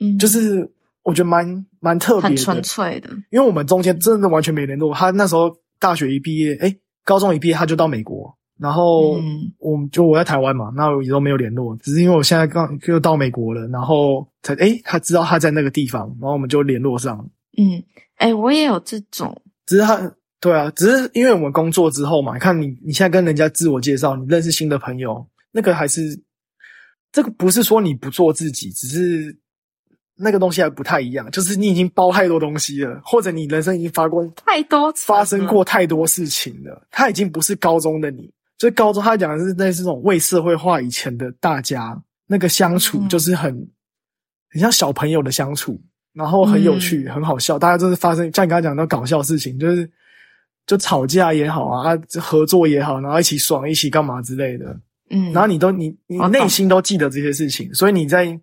[0.00, 0.68] 嗯，就是
[1.02, 3.10] 我觉得蛮蛮特别、很纯粹的。
[3.30, 4.94] 因为我们中间真的完全没联络。
[4.94, 9.20] 他那时候大学一毕业，哎，高中一毕业他就到美国，然后
[9.58, 11.76] 我就我在台湾嘛，那也都没有联络。
[11.78, 17.18] 只是因为我现在刚又到美国了，然后才哎他知道他在那个地方，然后我们就联络上。
[17.58, 17.82] 嗯，
[18.16, 20.12] 哎，我也有这种，只是他。
[20.44, 26.20] 对啊，只是因为我们工作之后嘛，看你你现在跟人家自我介绍，你认识新的朋友，那个还是
[27.10, 29.34] 这个不是说你不做自己，只是
[30.14, 43.50] 那个东西还不太一样，就是你已经包太多东西了，或者你人生已经发过太多发生过太多事情了，他已经不是高中的你，所以高中他讲的是那是这种未社会化以前的大家，那个相处就是很
[44.50, 45.80] 很像小朋友的相处，
[46.12, 49.90] 然后很有趣，很好笑，大家就是发生像你刚才讲的搞笑事情，就是。
[50.66, 54.74] 就吵架也好啊，合作也好，然后一起爽，一起干嘛之类的，
[55.10, 58.38] 嗯，然后你都你你内心都记得这些事情，所以你在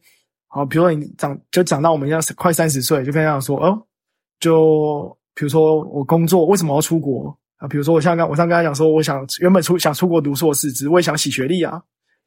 [0.47, 3.81] 好，比如说你长就长到我们要快三十岁，就跟他讲说哦，
[4.39, 11.81] 就比如说我工作为什么要出国，啊，比如说我像刚我上刚才讲说，我想原本出想出国读硕士，只我也想洗学历啊，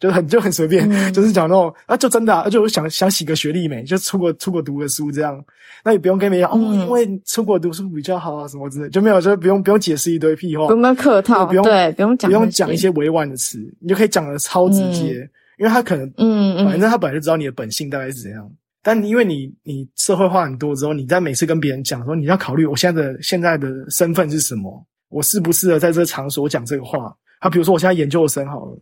[0.05, 1.11] 就很就很随便，嗯。
[1.15, 5.43] 就是讲那种啊，就真的啊，就我想想洗个学历没，就出国出国读个书这样，
[5.83, 6.81] 那也不用跟别人讲、哦，嗯。
[6.81, 15.27] 因为出国读书比较好啊什么之类，就没有就不用不用解释一堆屁话，不用那客套，不用对，不用讲，不用讲一些，委婉的词，你就可以讲的超直接，
[15.59, 18.47] 因为他可能嗯嗯，反正他本来就知道你的本性大概是怎样。
[18.83, 27.11] 但因为你你社会化很多之后，你在每次跟别人讲说，你要考虑我现在的现在的身份是什么，我适不适合在这个场所讲这个话？
[27.41, 28.79] 他比如说我现在研究生好了，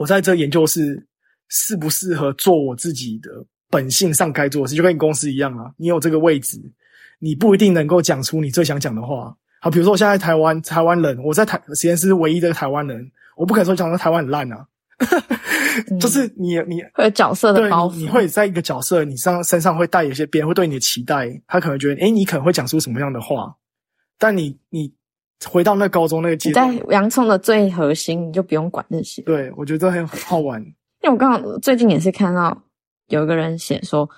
[0.00, 1.06] 我在这研究是
[1.50, 3.30] 适不适合做我自己的
[3.68, 6.58] 本性上该做的事，就跟你公司一样啊，你有这个位置，
[7.18, 9.36] 你不一定能够讲出你最想讲的话。
[9.60, 14.66] 好，比如说我现在台湾台湾人，我在台实验室唯一的台湾人，我不可能说讲说台湾很烂啊，
[16.00, 23.54] 就是你你会有角色的对包袱，你，你会在一个角色，你上身上会带有一些别人会对你的期待，他可能觉得，诶，你可能会讲出什么样的话，
[24.18, 24.90] 但你你
[25.48, 29.22] 回到那高中那个阶段，洋葱的最核心，你就不用管那些。
[29.22, 30.60] 对我觉得很很好玩。
[31.02, 32.62] 因为我刚好最近也是看到
[33.08, 34.08] 有一个人写说，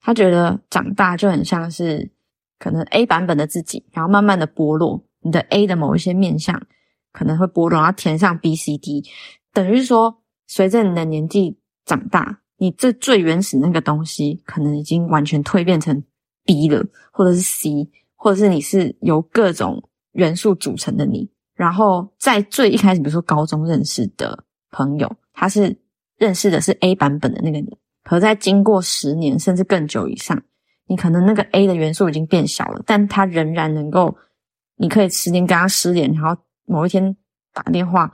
[0.00, 2.10] 他觉得长大就很像是
[2.58, 6.60] 可能 A 版本的自己，然后慢慢的剥落你的 A 的某一些面相，
[7.12, 9.04] 可能会剥落，然后填上 B、C、D，
[9.52, 16.02] 等于说，随着你的年纪长大，你这最原始那个东西，可能已经完全蜕变成
[16.44, 21.30] B 了，或者是 C，或者是你是由各种元素组成的你。
[21.54, 25.76] 然后在最一开始，比如说高中认识的朋友，他是
[26.16, 30.42] 认识的是 A 版本的那个你，可在经过十年甚至更久以上，
[30.86, 34.16] 你可能那个 A 的元素已经变小了，但他仍然能够，
[34.76, 37.14] 你可以十年跟他失联，然后某一天
[37.52, 38.12] 打电话，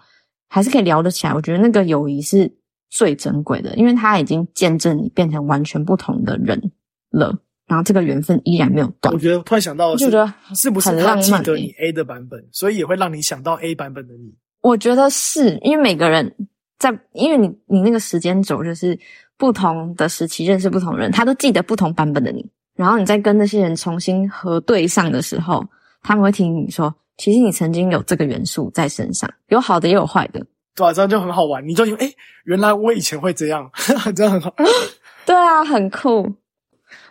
[0.49, 1.33] 还是可以聊得起来。
[1.33, 2.53] 我觉得那个友谊是
[2.91, 6.73] 最珍贵的，因为他已经见证你变成完全不同的人
[7.11, 9.19] 了，然后这个缘分依然没有断我。
[9.19, 14.35] 觉得突然想到，我就觉得是不是很他记浪漫欸得你 A 的版本，所以也会让你想到 A 版本的你？
[14.63, 16.35] 我觉得是因为每个人
[16.79, 18.99] 在，因为你你那个时间轴就是
[19.37, 25.65] 不同的时期认识不同人，他都记得不同版本的你，然后你再跟那些人重新核对上的时候，
[26.03, 30.45] 他们会听你说，其实你曾经有这个元素在身上，有好的也有坏的。
[30.75, 31.67] 对啊，这样就很好玩。
[31.67, 33.69] 你就以为，诶，原来我以前会这样，
[34.15, 34.55] 这样很好。
[35.27, 36.33] 对啊，很酷。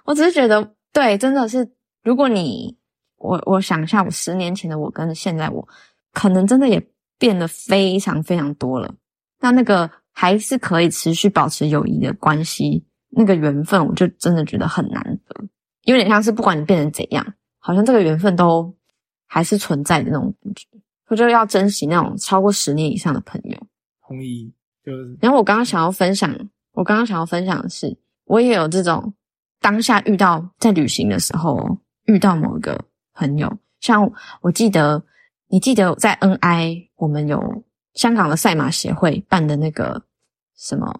[0.07, 1.69] 我只是觉得，对，真的是，
[2.01, 2.77] 如果你
[3.17, 5.67] 我我想一下，我十年前的我跟现在我，
[6.13, 6.81] 可能真的也
[7.19, 8.95] 变得非常非常多了。
[9.41, 15.35] 那那个还是可以持续保持友谊的关系，那个缘分，我就真的觉得很难得，
[15.83, 18.73] 有点像是不管你变成怎样，好像这个缘分都
[19.25, 20.65] 还是存在的那种感觉。
[21.09, 23.57] 我就要珍惜那种超过十年以上的朋友。
[24.07, 24.53] 同意，
[24.85, 26.33] 就是然后我刚刚想要分享，
[26.71, 29.13] 我刚刚想要分享的是，我也有这种
[29.59, 35.03] 当下遇到在旅行的时候遇到某个朋友，像我记得，
[35.47, 40.03] 你记得在 NI 我们有香港的赛马协会办的那个
[40.55, 40.93] 什么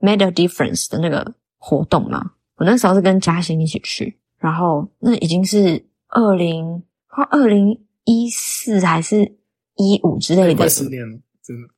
[0.00, 2.32] Made a Difference 的那个活动吗？
[2.56, 9.36] 我那时候是跟嘉欣一起去，然后那已经是二零快二零一四还是
[9.76, 11.68] 一五之类的快十年了，真的。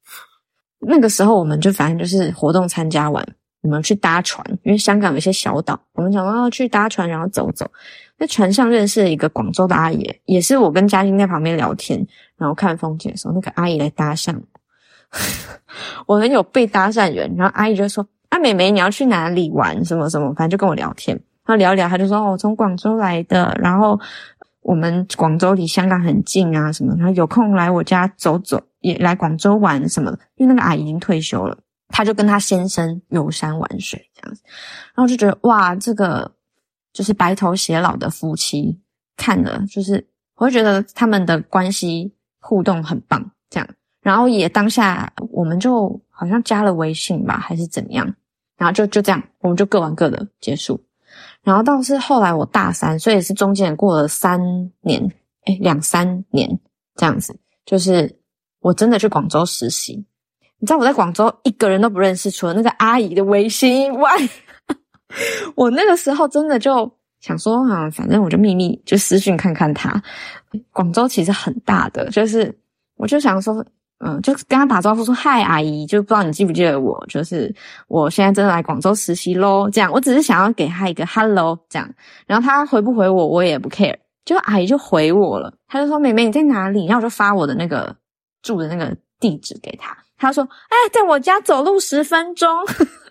[0.82, 7.70] 那个时候我们就反正就是活动参加完，我们去搭船，因为香港有一些小岛，我们想说要去搭船，然后走走。
[8.18, 14.44] 在船上认识了一个广州的阿姨，也是我跟嘉欣在旁边聊天，然后看风景的时候，那个阿姨来搭讪我，
[16.16, 19.82] 我很有被搭讪人，然后阿姨就说：“啊，妹妹，你要去哪里玩？
[19.84, 23.98] 什么什么？”反正就跟我聊天，然后聊聊，她就说：“哦，从广州来的，然后
[24.60, 30.18] 我们广州离香港很近啊，什么，然后有空来我家走走，也来广州玩什么的。
[30.36, 31.56] 因为那个阿姨已经退休了，
[31.90, 34.42] 她就跟她先生游山玩水这样子，
[34.94, 36.32] 然后就觉得哇，这个
[36.92, 38.80] 就是白头偕老的夫妻，
[39.16, 43.68] 看了就是我会觉得他们的关系互动很棒，这样，
[44.00, 48.14] 然后也当下我们就好像加了微信吧，还是怎样，
[48.56, 50.82] 然后就就这样，我们就各玩各的结束。
[51.42, 54.40] 然后倒是后来我大三，所以是中间过了三
[54.82, 55.02] 年，
[55.44, 56.60] 哎，两三年
[56.94, 57.36] 这样子。
[57.64, 58.18] 就是
[58.60, 60.04] 我真的去广州实习，
[60.60, 64.10] 你知道我在广州一个人都不认识，除了那个阿姨的微信以外，
[65.56, 66.90] 我那个时候真的就
[67.20, 70.00] 想说啊，反正我就秘密就私讯看看他。
[70.72, 72.56] 广州其实很大的，就是
[72.96, 73.64] 我就想说。
[74.02, 77.54] 嗯，就跟他打招呼说嗨，阿姨，就不知道你记不记得我，就是
[77.86, 79.68] 我现在真的来广州实习喽。
[79.68, 81.86] 这样，我只是想要给他一个 hello，这样，
[82.26, 83.94] 然后他回不回我，我也不 care。
[84.24, 86.86] 就阿姨就回我了，他就说妹妹你在哪里？
[86.86, 87.94] 然后我就发我的那个
[88.40, 92.48] 住的那个地址给他，他说哎，在我家走路十分钟，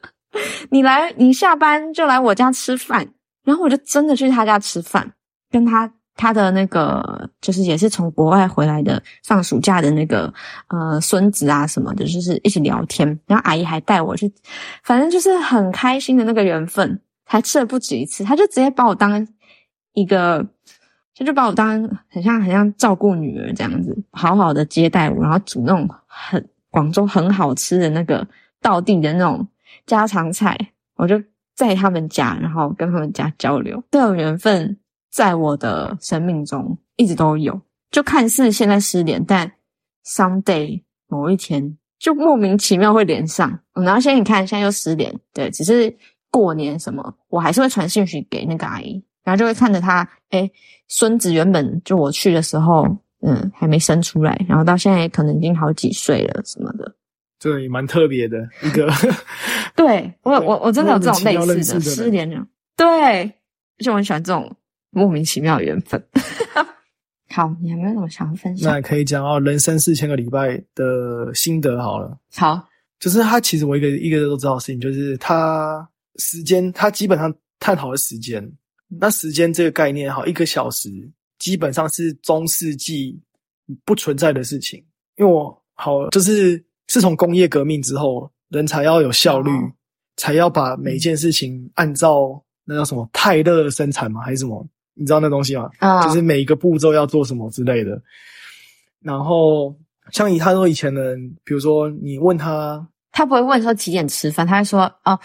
[0.72, 3.06] 你来，你下班就来我家吃饭。
[3.44, 5.12] 然后我就真的去他家吃饭，
[5.50, 10.32] 跟他他的那个就是也是从国外回来的放暑假的那个
[10.68, 13.08] 呃孙子啊什么的，就是一起聊天。
[13.26, 14.32] 然后阿姨还带我去，
[14.84, 17.02] 反正就是很开心的那个缘分。
[17.32, 19.28] 还吃了不止一次，他就直接把我当
[19.94, 20.44] 一个，
[21.16, 28.28] 他就把我当很像很像照顾女儿这样子，好好的接待我，然后煮那种很广州很好吃的那个
[28.62, 29.48] 道地的那种
[29.86, 30.58] 家常菜，
[30.96, 31.22] 我就
[31.56, 33.84] 在他们家，然后跟他们家交流。
[33.92, 34.78] 这种缘分
[35.12, 37.60] 在我的生命中一直都有，
[37.92, 39.52] 就看似现在失联，但
[40.06, 43.60] someday 某一天就莫名其妙会连上。
[43.74, 45.98] 然后现在你看，现在又失联，对，只是。
[46.32, 50.48] 过年什么，我还是会传信息给那个阿姨，然后就会看着她，哎，
[50.88, 52.86] 孙子原本就我去的时候，
[53.22, 56.96] 嗯，还没生出来，然后到现在可能已经好几岁了什么的，
[57.40, 58.90] 这也蛮特别的一个。
[59.76, 62.46] 对我，我我真的有这种类似的失联了，
[62.76, 64.56] 对，而且我很喜欢这种
[64.92, 66.04] 莫名其妙的缘分。
[67.32, 68.74] 好，你还没有什么想要分享？
[68.74, 72.18] 那可以讲哦，人生四千个礼拜的心得好了。
[72.36, 72.68] 好，
[73.00, 75.88] 就是他其实我一个一个都知道的事情，就是他。
[76.22, 78.46] 时间，他基本上探讨的时间。
[78.90, 80.90] 那时间这个概念，好，一个小时
[81.40, 83.20] 基本上是中世纪
[83.84, 84.84] 不存在的事情。
[85.16, 89.50] 因为我好，就是自从工业革命之后，人才要有效率，
[90.18, 94.22] 才要把每件事情按照那叫什么泰勒生产吗？
[94.22, 94.64] 还是什么？
[94.94, 95.70] 你知道那东西吗？
[95.80, 98.02] 啊，就是每一个步骤要做什么之类的。
[99.02, 99.76] 然后
[100.12, 105.20] 像以他说以前的人，比如说你问他，他不会问说几点吃饭，他会说哦。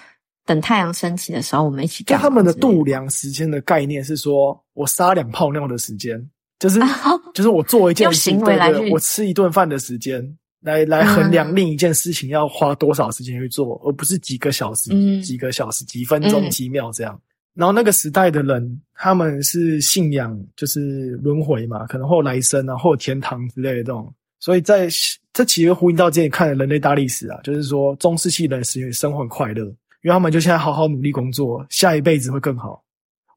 [0.46, 2.04] 等太阳升起的时候，我们一起。
[2.04, 6.22] 就他们的度量时间的概念是说，我撒两泡尿的时间，
[6.58, 6.78] 就是
[7.34, 10.22] 就是我做一件行为来，我吃一顿饭的时间，
[10.60, 14.90] 来来衡量另一件事情要花多少时间去做，而不是几个小时、
[15.22, 17.18] 几个小时、几分钟、几秒这样。
[17.54, 24.12] 然后那个时代的人，他们是信仰就是轮回嘛，可能或来生啊，或有天堂之类的这种。
[24.40, 24.88] 所以在
[25.32, 29.72] 这其实呼应到之前看的人类大历史啊，就是说中世纪人是生活很快乐。
[30.04, 32.84] 因为他们就现在好好努力工作，下一辈子会更好。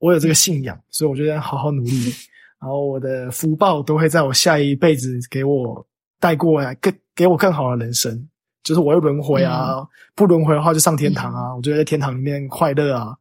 [0.01, 2.13] 我有这个信仰，所以我就在好好努力，
[2.59, 5.87] 然后我的福报都会在我下一辈子给我
[6.19, 8.27] 带过来，更给我更好的人生。
[8.63, 9.77] 就是我会轮回啊，
[10.13, 11.55] 不轮回的话就上天堂啊。
[11.55, 13.15] 我就在天堂里面快乐啊。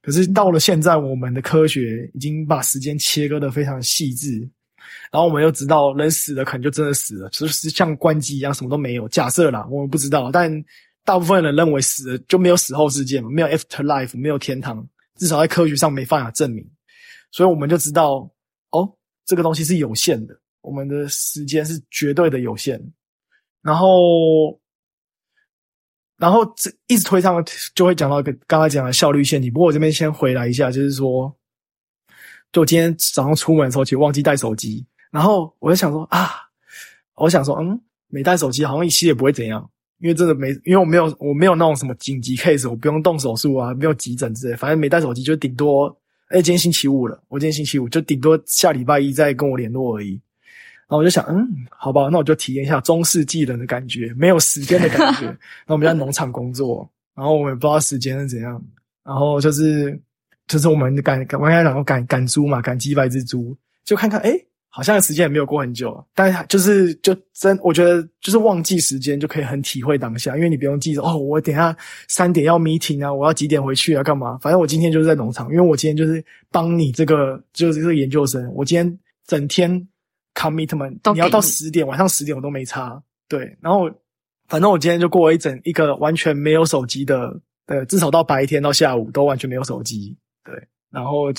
[0.00, 4.40] 可是到了现在，我们的科学已经把时间切割的非常细致，
[5.12, 9.06] 然后我们又知道人死了可能就真的死了，就是像关机一样，什么都没有。
[9.08, 10.64] 假设啦，我们不知道，但。
[11.08, 14.86] 大部分人认为死了就没有死后世界嘛，没有 after life，没有天堂，
[15.16, 16.62] 至少在科学上没办法证明。
[17.30, 18.30] 所以我们就知道，
[18.72, 18.94] 哦，
[19.24, 22.78] 这个东西是有限的，我们的时间是绝对的有限。
[23.62, 24.60] 然后，
[26.18, 27.42] 然后这一直推上，
[27.74, 29.50] 就会讲到一个刚才讲的效率陷阱。
[29.50, 31.34] 不过我这边先回来一下，就是说，
[32.52, 36.32] 就今天早上出门的时候，其实忘记带手机，然后我就想说啊，
[37.14, 39.70] 我想说，嗯，没带手机好像一期也不会怎样。
[40.00, 45.86] 因为真的没，因为我没有，我没有那种什么紧急 case，我不用动手术啊，没有急诊之类，反正没带手机，就顶多，
[46.28, 50.20] 哎，今天星期五了，我今天星期五，就顶多下礼拜一再跟我联络而已。
[50.88, 55.26] 然后我就想，嗯，好吧，那我就体验一下中世纪人的感觉，没有时间的感觉。
[55.66, 58.62] 那我们在农场工作，然后我们也不知道时间是怎样，
[59.04, 60.00] 然后就是，
[60.46, 64.32] 就是我们赶赶，我刚才讲赶赶猪嘛，赶几百只猪，就看看，哎。
[64.70, 71.74] 好像时间也没有过很久，但是就是就真，我觉得就是忘记时间就可以很体会当下，因为你不用记着哦，我等下
[72.06, 74.38] 三点要 meeting 啊，我要几点回去啊，干嘛？
[74.42, 79.70] 反正我今天就是在农场，因为我今天就是帮你这个就是这个研究生，我今天整天
[80.34, 83.90] commitment，你要到十点，晚上十点我都没差，对，然后
[84.48, 87.34] 反正我今天就过了一整一个完全没有手机的，
[87.66, 90.54] 对，至少到白天到下午都完全没有手机，对，
[90.90, 91.30] 然后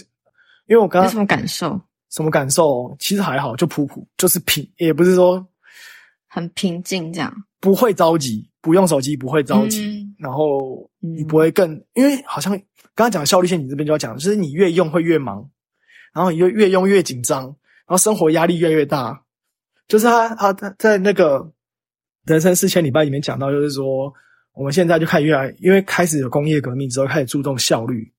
[0.68, 1.80] 因为我刚刚有什么感受？
[2.10, 2.96] 什么感受？
[3.00, 5.46] 其实还好，就普普，就是平，也不是说
[6.28, 7.34] 很平静这样。
[7.62, 12.52] 不会着急，不用手机不会着急，然后你不会更，因为好像
[12.96, 15.50] 刚刚讲效率线，你这边就要讲，就是你越用会越忙，
[16.14, 19.22] 然后你越越用越紧张，然后生活压力越来越大。
[19.88, 21.52] 就是他他他在那个
[22.26, 24.14] 人生四千礼拜里面讲到，就是说
[24.54, 28.10] 我们现在就开始越来，因为开始有工业革命之后，开始注重效率，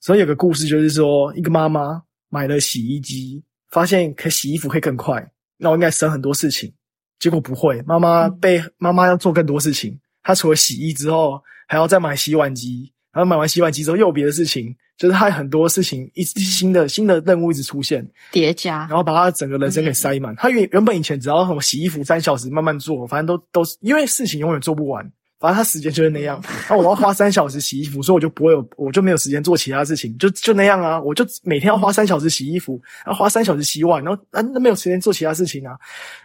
[0.00, 2.02] 所以有个故事就是说，一个妈妈。
[2.28, 6.72] 买了洗衣机，发现可洗衣服可以更快，那我应该省很多事情。
[7.18, 9.98] 结果不会，妈妈被妈妈要做更多事情。
[10.22, 20.34] 她除了洗衣之后，还要再买洗碗机，然后买完洗碗机之后又有别的事情，就是她很多事情一新的新的任务一直出现叠加，然后把她整个人生给塞满。
[20.36, 25.04] 她原原本以前只要什么洗衣服三小时慢慢做，反正都都是因为事情永远做不完，
[25.38, 26.42] 反正他时间就是那样。
[26.68, 31.00] 那我要花三小时洗衣服，所以我就不会有，我就没有时间做其他事情，就就那样啊。
[31.00, 35.76] 我就每天要花三小时洗衣服，要花三小时洗碗，然后啊，那没有时间做其他事情啊。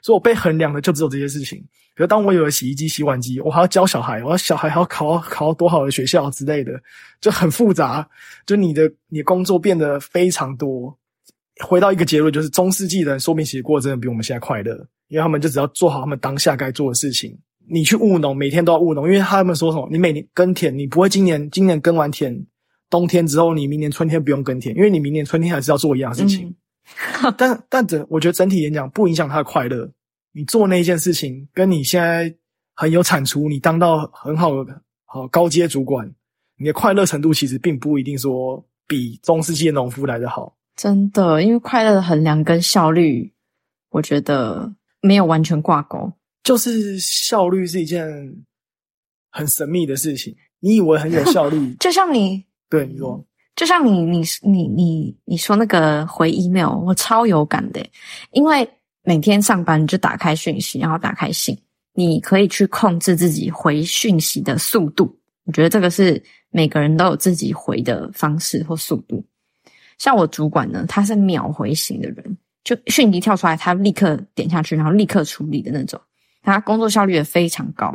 [0.01, 1.63] 所以我被衡量的就只有这些事情。
[1.95, 6.71] 可是当我有了洗衣机、洗碗机，我还要教小孩，我要小孩还要考考多好的学校之类的，
[7.21, 8.07] 就很复杂。
[8.47, 10.97] 就你的你的工作变得非常多。
[11.63, 14.73] 回到一个结论，就是中世纪的人说明其实过真的比我们现在快乐，
[15.07, 17.37] 因为他们就只要做好他们当下该做的事情。
[17.67, 19.87] 你去务农，每天都要务农，因为他们说什么？
[19.91, 22.45] 你每年耕田，你不会今年今年耕完田，
[22.89, 26.53] 冬天之后你明年春天不用耕田，因为你明年春天还是要做一样事情。
[27.37, 29.89] 但但整我觉得整体演讲不影响他的快乐。
[30.33, 32.35] 你做那一件事情，跟你现在
[32.75, 36.11] 很有产出，你当到很好的好高阶主管，
[36.57, 40.55] 你的快乐程度其实并不一定说比中世纪的农夫来的好。
[40.75, 43.31] 真的，因为快乐的衡量跟效率，
[43.91, 46.11] 我觉得没有完全挂钩。
[46.43, 48.05] 就是效率是一件
[49.31, 50.35] 很神秘的事情。
[50.59, 53.21] 你以为很有效率， 就像你对你说，
[53.55, 57.85] 就像你你你你你说那个回 email，我超有感的，
[58.31, 58.65] 因为
[59.03, 61.57] 每天上班就打开讯息，然后打开信，
[61.93, 65.13] 你可以去控制自己回讯息的速度。
[65.43, 69.21] 我觉得这个是每个人都有自己回的方式或速度。
[69.97, 75.99] 像我主管呢，他是秒回型的人，就讯息跳出来，他立刻点下去，然后立刻处理的那种。
[76.43, 77.91] 他工作效率也非常高，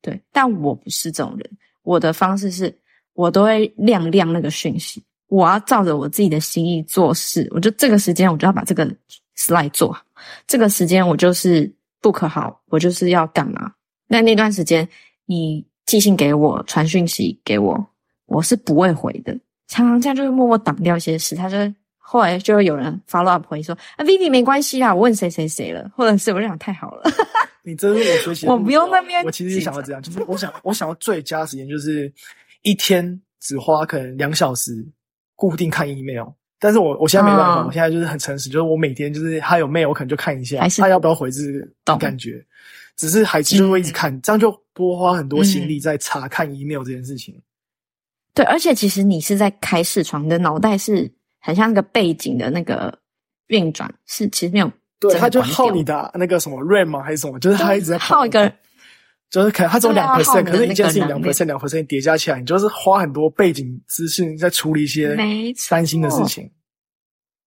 [0.00, 1.50] 对，但我不是这种人。
[1.82, 2.72] 我的方式是，
[3.14, 7.48] 我都会亮亮那个讯息，我要照着我自己的心意做事。
[7.52, 8.86] 我就这个时间，我就要把这个
[9.36, 10.02] slide 做好。
[10.46, 11.72] 这个时间我就是
[12.02, 13.72] book 好，我就是要干嘛？
[14.08, 14.88] 那那段时间，
[15.24, 17.86] 你寄信给我，传讯息给我，
[18.26, 19.32] 我是不会回的。
[19.68, 21.34] 常常这样就会默默挡掉一些事。
[21.34, 21.56] 他就
[21.96, 27.10] 后来就会有人 follow up 回说：“啊，Vivi 没关系啦，我问谁谁谁了，或者是我就想太好了。”
[27.66, 29.24] 你真是我学习，我不用那边。
[29.24, 32.12] 我其实也想要这样，就是我想，我想要最佳时间就是
[32.62, 34.86] 一天只花可能两小时
[35.34, 36.28] 固定看 email。
[36.60, 42.42] 但是我我现在没办法，我现在就是很诚实，就是我每天就是他有 mail，我可能就看一下，他要不要回这个感觉。
[42.96, 47.38] 只是还是会一直看，这样就多花很多心力在查看 email 这件事情。
[48.32, 52.96] 对，而且其实你是在开视窗，你的脑袋是很像那个背景的那个
[53.48, 54.72] 运转，是其实没有。
[54.98, 57.02] 对，他就耗你的那个什么 RAM 吗？
[57.02, 57.38] 还是什么？
[57.38, 58.50] 就是他一直在耗一个，
[59.28, 65.14] 就是可能他只有两 percent，可是一件事情两 percent 两 percent 叠加起来，你就是花很多背景资讯在处理一些
[65.54, 66.50] 三星的事情，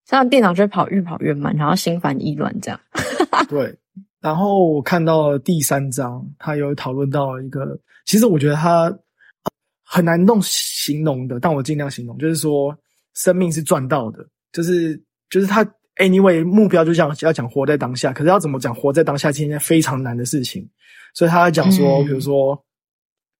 [0.06, 2.80] 这样电脑就会跑越跑越慢，然后心烦意乱这样。
[3.50, 3.76] 对，
[4.22, 7.76] 然后我看到第三章，他有讨论到一个，
[8.06, 8.96] 其实我觉得他
[9.84, 12.78] 很难弄形容的，但我尽量形容，就是说
[13.16, 15.68] 生命是赚到的，就是就是他。
[16.00, 20.68] Anyway，目标就讲要讲活在当下，可是要怎么讲活在当下，是一件非常难的事情。
[21.14, 22.58] 所以他讲说，比如说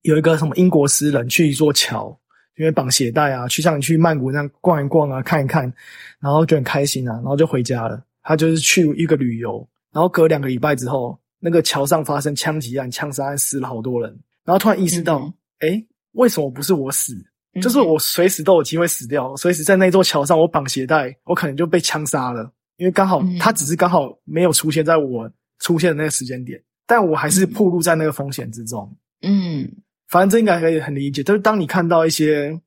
[0.02, 2.14] 有一个什么英国诗人去一座桥，
[2.58, 5.72] 因为绑鞋带啊，去像你去曼谷那样逛一逛啊，看一看，
[6.20, 8.04] 然后就很开心啊，然后就回家了。
[8.22, 14.10] 他就是去一个旅游，然后隔两个礼拜之后，那个桥上发生枪击案、枪杀案，死了好多人，
[14.44, 15.82] 然后突然意识到，哎，
[16.12, 17.16] 为什么不是我死？
[17.62, 22.52] 就是我随时都有机会死掉，随时在那座桥上，我绑鞋带，我可能就被枪杀了。
[22.78, 25.30] 因为刚好他只是刚好没有出现在我
[25.60, 28.90] 出现的那个时间点，但我还是暴露在那个风险之中。
[29.22, 29.70] 嗯，
[30.08, 31.22] 反正这应该可以很理解。
[31.22, 32.58] 就是当你看到一些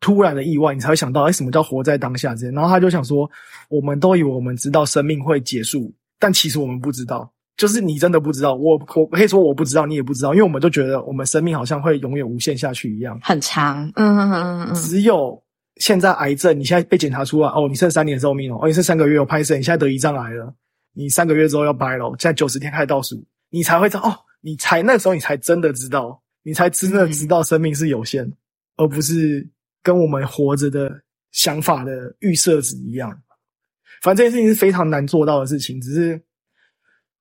[0.00, 2.34] 突然的意外，你才会想到，哎，什么叫活在当下？
[2.34, 3.30] 之间，然后他就想说，
[3.70, 7.32] 我们都以为我们知道生命会结束，但其实我们不知道。
[7.56, 13.86] 就是你真的不知道，我我可以说我不知道，你也不知道，因为我们都觉得我们生命好像会永远无限下去一样，很长。
[13.96, 15.40] 嗯嗯嗯嗯，只有
[15.76, 20.52] 现在癌症，你现在被检查出来，哦，你剩三年寿命哦，哦，你剩三个月有拍摄，你现在得胰脏癌了，
[20.94, 28.30] 你三个月之后要掰了，现在九十天开始倒数，你才会知道，哦，你才那时候你才真的知道，你才真的知道生命是有限，
[28.76, 29.46] 而不是
[29.82, 30.90] 跟我们活着的
[31.32, 33.16] 想法的预设值一样。
[34.00, 36.20] 反正这件事情是非常难做到的事情，只是。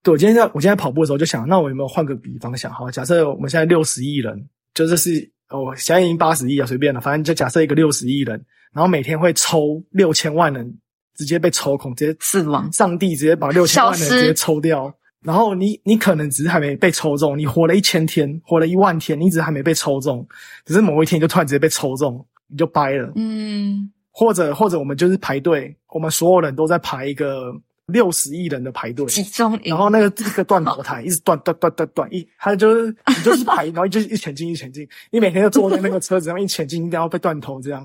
[0.04, 2.72] 对，我今天在我今天跑步的时候就想，那我有没有换个比方想？
[2.72, 8.44] 好，假设我们现在六十亿人，就这是哦，现在已经八十亿了，随便了，反正就假设一个六十亿人，
[8.74, 10.76] 然后每天会抽六千万人
[11.16, 14.92] 直接被抽空，直接死亡，上帝直接把六千万人直接抽掉，
[15.22, 20.28] 然后你你可能只是还没被抽中，你活了一千天，活了一万天，你只是还没被抽中，
[20.66, 27.54] 只是某一天你就突然直接被抽中，你就掰了，嗯，或者或者我们就是排队，我们所有人都在排一个。
[27.88, 37.82] 六十亿人的排队，集中，然后那个这个断头台 一直断断断断断，一他就是你就是排， 然后就是一前进一前进，你每天都坐在那个车子上一前进，一定要被断头这样。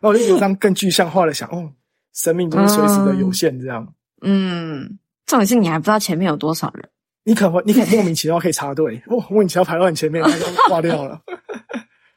[0.00, 1.70] 然后我就有这样更具象化的想，哦，
[2.14, 3.86] 生命就是随时的有限这样。
[4.22, 6.88] 嗯，重点是你还不知道前面有多少人。
[7.24, 11.20] 你可能会，你可能莫名其妙可以插队，莫莫名其妙排到你前面，他就挂掉了。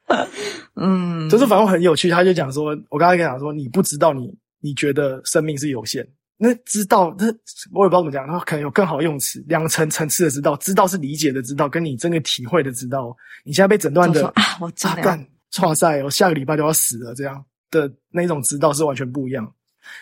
[0.75, 6.07] 嗯，就是反正很有趣，他就讲说，我刚才跟他讲说，你不知道你你觉得生命是有限，
[6.37, 7.27] 那知道那
[7.71, 15.17] 我也不知道怎么讲，他可能有更好的用词，两层层次的知道，知道是理解的知道，跟你真的体会的知道，你现在被诊断的啊，我真的干，
[15.61, 19.43] 哇塞，我下个礼拜就要死了，这样的那种知道是完全不一样。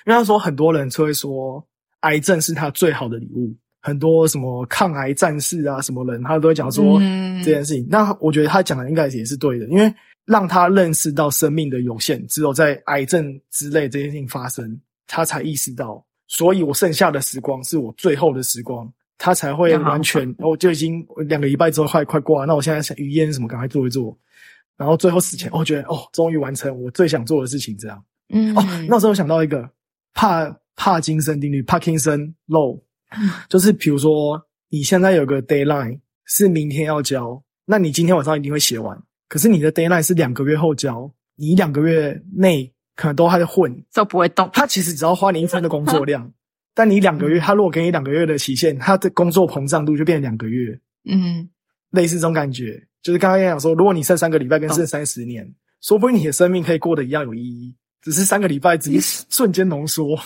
[0.06, 1.64] 因为他说很多人就会说，
[2.02, 7.86] 癌症是他最好的礼物，很多什么抗癌战士啊，什么人他都会讲说嗯这件事情。
[7.90, 9.94] 那我觉得他讲的应该也是对的，因为
[10.26, 24.18] 让他认识到生命的有限，只有在癌症之类这件事情发生，他才意识到，所以我剩下的时光是我最后的时光，他才会完全，我就已经两个礼拜之后快快过了，那我现在想语言什么，赶快做一做。
[24.78, 28.02] 然后最后死前，我觉得哦，终于完成我最想做的事情，这样。
[28.34, 29.70] 嗯哦，那时候我想到一个
[30.14, 32.82] 帕帕金森定律 （Parkinson Law），
[33.50, 38.98] 就是比如说你现在有个 deadline 是明天要交，那你今天晚上一定会写完。
[39.28, 43.72] 可是你的 deadline 是两个月后交，你两个月内可能都还在混。
[43.94, 44.50] 都不会动。
[44.54, 46.32] 他其实只要花你一分的工作量，
[46.74, 50.80] 但你两个月，他如果给你两个月的期限，他的工作膨胀度就变成两个月，
[51.10, 51.50] 嗯，
[51.90, 52.82] 类似这种感觉。
[53.02, 55.50] 就是刚刚讲说，如果你剩三个礼拜跟剩三十年，
[55.82, 57.76] 说不定你的生命可以过得一样有意义。
[58.02, 60.18] 只是三个礼拜只是瞬间浓缩，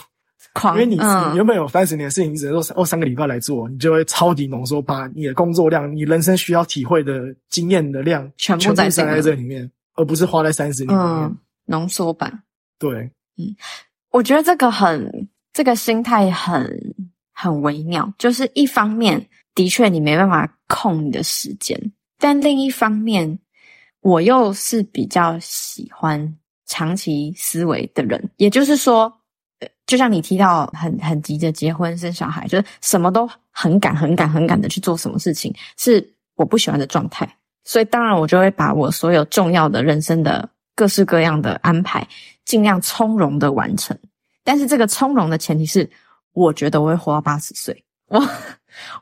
[0.74, 0.96] 因为你、
[1.36, 11.24] 原本有三十年的事情，你只能说哦三个礼拜来做，你就会超级浓缩，把你的工作量、你人生需要体会的经验的量全部塞在这个在这里面，而不是花在三十年里面。
[11.24, 11.38] 嗯
[11.68, 12.44] 浓缩版。
[12.78, 13.56] 对，嗯
[14.12, 16.96] 我觉得这个很，这个心态很
[17.34, 18.14] 很微妙。
[18.18, 21.80] 就是一方面，的确你没办法控你的时间，
[22.18, 23.38] 但另一方面，
[24.00, 28.30] 我又是比较喜欢长期思维的人。
[28.38, 29.12] 也就是说，
[29.86, 37.30] 就像你提到很很急着结婚生小孩，就是什么都很赶、很赶、很赶的去做什么事情，是我不喜欢的状态。
[37.66, 42.08] 所以当然，我就会把我所有重要的人生的各式各样的安排，
[42.46, 43.98] 尽量从容的完成。
[44.44, 45.90] 但是这个从容的前提是，
[46.32, 47.84] 我觉得我会活到八十岁。
[48.08, 48.22] 我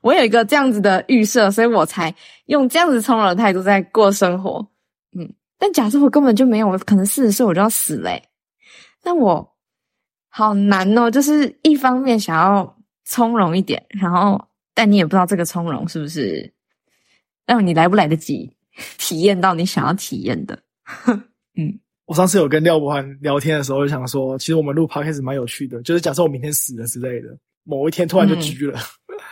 [0.02, 2.16] 我有一个这样子的预设，所以我才
[2.46, 4.66] 用这样子从容的态度在过生活。
[5.12, 8.30] 嗯，但假设我根本就没有，可能四十岁我就要死嘞、
[9.04, 9.56] 那我
[10.30, 14.42] 好难哦，就是一方面想要从容一点，然后
[14.74, 16.54] 但你也不知道这个从容是不是
[17.46, 18.56] 让你来不来得及
[18.98, 20.58] 体验到你想要体验的。
[21.56, 21.78] 嗯
[22.14, 28.80] 我上次有跟廖博涵聊天的时候，就想说，其实我们录 podcast 蛮有趣的，就是假设我明天死了之类的，某一天突然就居了，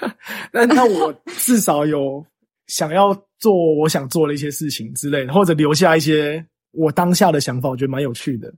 [0.51, 2.25] 那、那我 至少有
[2.65, 8.51] 想要做我想做的一些事情之类的，或者留下一些我当下的想法，我觉得蛮有趣的。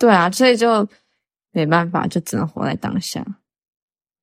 [0.00, 0.84] 对啊，所以就
[1.52, 3.24] 没办法，就只能活在当下。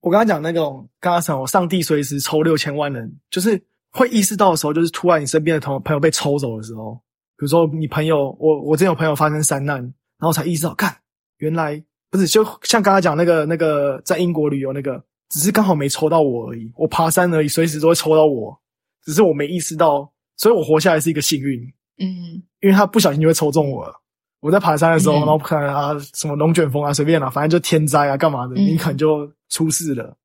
[0.01, 3.57] 我刚刚讲那种，刚刚讲我上帝随时抽六千万人，就是
[3.91, 7.01] 会意识到的时候，就是突然你身边的同朋友被抽走的时候，
[7.38, 9.77] 比如说你朋友，我我之前有朋友发生山难，
[10.17, 10.95] 然后才意识到，看
[11.38, 18.59] 原来不是就像刚才讲那个那个在英国旅游那个，只是刚好没抽到我而已，我爬山而已，随时都会抽到我，
[19.03, 21.61] 只是我没意识到，所以我活下来是一个幸运，
[21.99, 23.93] 嗯因为他不小心就会抽中我了。
[24.39, 30.15] 我在爬山的时候，嗯然后可能啊什么龙卷风啊，随便啦、反正就天灾啊，干嘛的，嗯你可能就出事了。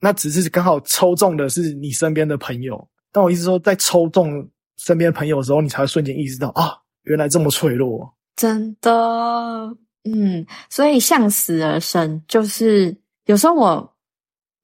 [0.00, 4.46] 那只是刚好抽中的是你身边的朋友，但我意思说，在抽中
[4.76, 8.12] 身边朋友的时候，你才会瞬间意识到啊，原来这么脆弱。
[8.36, 12.96] 真的，嗯，所以向死而生，就是
[13.26, 13.94] 有时候我，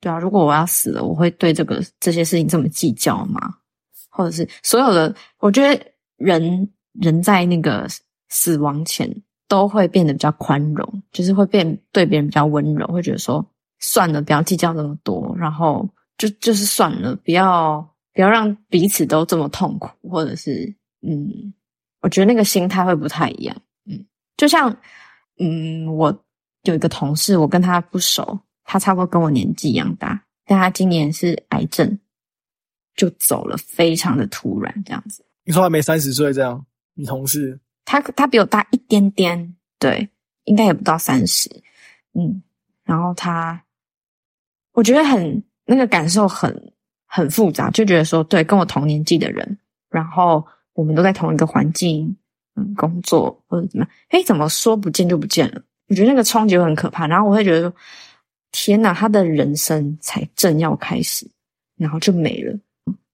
[0.01, 3.41] 对啊，如果我要死了，我会对这个这些事情这么计较吗？
[4.11, 7.87] 或者是所有的，我觉得人人在那个
[8.31, 9.09] 死亡前
[9.47, 13.45] 都会变得比较宽容，就是会变对别人比较温柔，会觉得说
[13.79, 21.53] 算了，不要计较那么多，然后就就是算了，不要不要让彼此都这么痛苦，或者是嗯，
[22.01, 23.57] 我觉得那个心态会不太一样。
[23.85, 24.05] 嗯，
[24.37, 24.77] 就像
[25.39, 26.25] 嗯，我
[26.63, 31.99] 有一个同事，我跟他不熟，他差不多跟我年纪一样大，但他今年是癌症，
[32.97, 35.25] 就走了，非常的突然，这样子。
[35.45, 40.09] 你说还没三十岁这样，你同事他他比我大一点点，对，
[40.45, 41.49] 应该也不到三十，
[42.13, 42.43] 嗯，
[42.85, 43.65] 然后他，
[44.73, 46.73] 我觉得很那个感受很
[47.09, 49.59] 很复杂，就觉得说，对，跟我同年纪的人，
[49.91, 52.15] 然后我们都在同一个环境，
[52.55, 55.63] 嗯，工作或者怎么样，诶，怎么说不见就不见了？
[55.89, 57.75] 我觉得那个冲击很可怕，然后我会觉得说，
[58.53, 61.27] 天哪，他的人生才正要开始，
[61.79, 62.55] 然后就没了。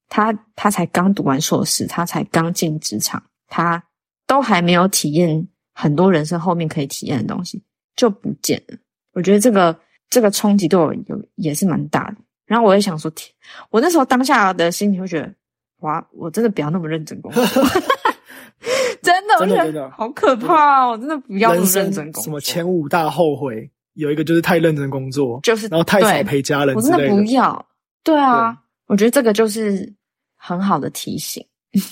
[0.09, 3.83] 他他才刚读完硕士，他才刚进职场，他
[4.27, 7.63] 都还没有体验很多人生后面可以体验的东西，
[7.97, 8.77] 就不见了。
[9.13, 9.79] 我觉得这个
[10.11, 12.17] 这个冲击对我有也是蛮大的。
[12.55, 13.29] 然后我也想说，天，
[13.69, 15.35] 我那时候当下的心情会觉得，
[15.81, 17.43] 哇，我真的不要那么认真工作，
[19.03, 22.23] 真的，我觉得好可怕哦，真的不要那么认真工作。
[22.23, 27.67] 什么前五大后悔，有一个就是太认真工作，就是然后太少陪家人，我真的不要。
[28.05, 29.93] 对啊，我觉得这个就是
[30.37, 31.45] 很好的提醒。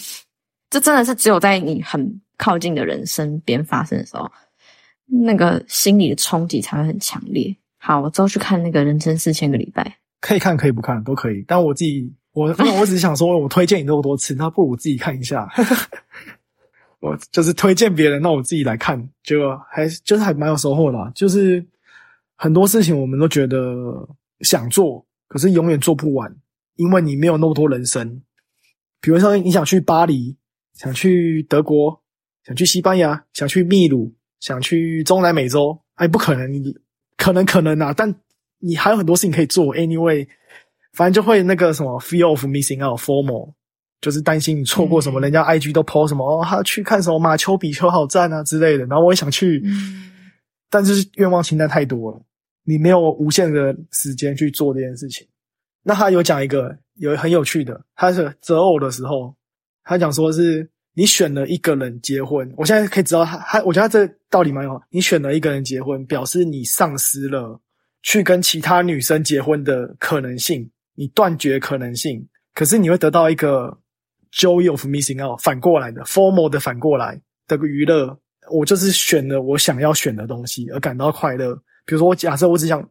[0.71, 4.31] 这真的是只有在你很靠近的人身边发生的时候，
[5.27, 7.53] 那个心理的冲击才会很强烈。
[7.79, 11.45] 好，我之后去看那个人生四千个礼拜，可以看可以不看都可以。
[11.47, 15.47] 但我自己，我我只是想说，我推荐你那么多次，那不如我自己看一下。
[17.01, 21.13] 我就是推荐别人，那我自己来看，结果还就是还蛮有收获的。
[21.15, 21.63] 就是
[22.37, 24.09] 很多事情我们都觉得
[24.41, 26.35] 想做，可是永远做不完，
[26.77, 28.23] 因为你没有那么多人生。
[29.03, 30.35] 比如说，你想去巴黎。
[30.75, 32.03] 想去德国，
[32.45, 34.11] 想去西班牙，想去秘鲁，
[34.41, 36.51] 想去中南美洲，哎，不可能，
[37.19, 38.13] 可能可能啊，但
[38.63, 39.75] 你还有很多事情可以做。
[39.75, 40.27] Anyway，
[40.93, 43.53] 反正就会那个什么 fear of missing out，formal，
[44.01, 49.63] 就是担心你错过什么，人家 IG 都 po 什么哦，他去看什么马丘比丘好赞啊之类的，然后我也想去，
[50.71, 52.23] 但是愿望清单太多了，
[52.65, 55.27] 你没有无限的时间去做这件事情。
[55.83, 59.35] 那他有讲一个有很有趣的，他是择偶的时候。
[59.85, 64.81] 他讲说是你选了一个人结婚，我现在可以知道他，他我觉得他这道理蛮有。
[64.91, 67.61] 你选了一个人结婚，表示你丧失了
[68.03, 72.27] 去跟其他女生结婚的可能性，你断绝可能性。
[72.55, 73.77] 可是你会得到一个
[74.33, 78.19] joy of missing out，反过来的 formal 的反过来的娱乐。
[78.51, 81.55] 我就是选了我想要选的东西而感到快乐。
[81.87, 82.87] 比如说，我假设我只想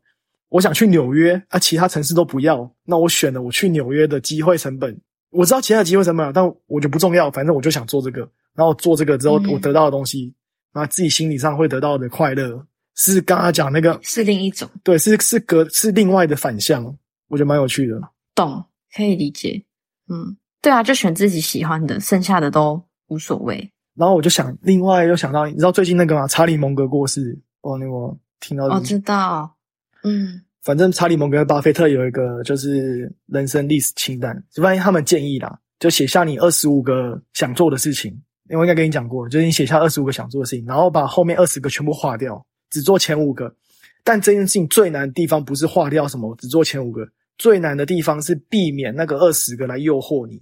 [0.48, 4.98] 我想去纽约啊，其他城市都不要，那我选了我去纽约的机会成本。
[5.30, 7.30] 我知道其他的机会成本，但我就不重要。
[7.30, 8.22] 反正我就想做这个，
[8.56, 10.34] 然后做这个之后，我得到的东西，
[10.74, 12.66] 那自己心理上会得到的快乐，
[13.04, 16.86] 是刚刚讲那个是另一种，对，是是隔是另外的反向，
[17.30, 18.00] 我觉得蛮有趣的。
[18.36, 18.64] 懂，
[18.96, 19.64] 可以理解。
[20.08, 23.72] 嗯，对啊，就选自己喜欢的，剩下的都无所谓。
[23.96, 26.28] 然后我就想，另外又想到，你知道最近那个吗？
[26.28, 29.56] 查理蒙格过世，哦，那我听到，我知道，
[30.04, 30.44] 嗯。
[30.62, 38.12] 反正查理蒙格和巴菲特有一个就是人生历史清单，就发现他们建议啦，就写下你二十五个想做的事情。
[38.48, 43.56] 因为我应该跟你讲过，就是你写下二十五个想做的事情，然后把后面二十个全部划掉，只做前五个。
[44.04, 47.08] 但这件事情最难的地方不是划掉什么，只做前五个，
[47.38, 50.42] 最难的地方是避免那个二十个来诱惑你，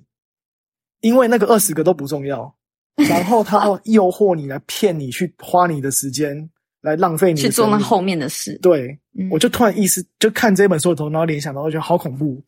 [1.02, 2.56] 因为那个二十个都不重要，
[2.96, 6.50] 然后他要诱惑你来骗你去花你的时间。
[6.82, 8.98] 来浪费你去做那后面的事，对，
[9.30, 12.42] 我就突然意识，就看这本书的时候，然后联想到，我觉得好恐怖。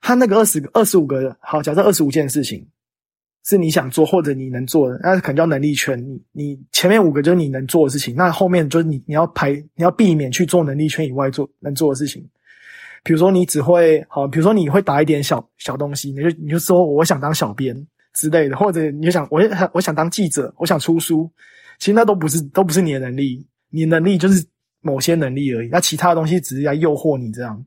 [0.00, 2.64] 他那个二十个、二十五个，好，假设二十五件事情
[3.44, 6.02] 是你想做或者你能做的，那可能叫能力圈。
[6.02, 12.26] 你你前面五个就是你能做的事情，那后面就是你你要排，你要避免去做能力圈以外做能做的事情。
[13.02, 17.76] 比如说你只会好，比如说你会打一点小小东西，你就你就说我想当小编
[18.14, 19.42] 之类的，或者你就想我
[19.74, 21.30] 我想当记者，我想出书，
[21.78, 23.46] 其实那都不是都不是你的能力。
[23.68, 24.42] 你能力就是
[24.80, 27.62] 某些能力而已，那其他的东西只是在诱惑你这样。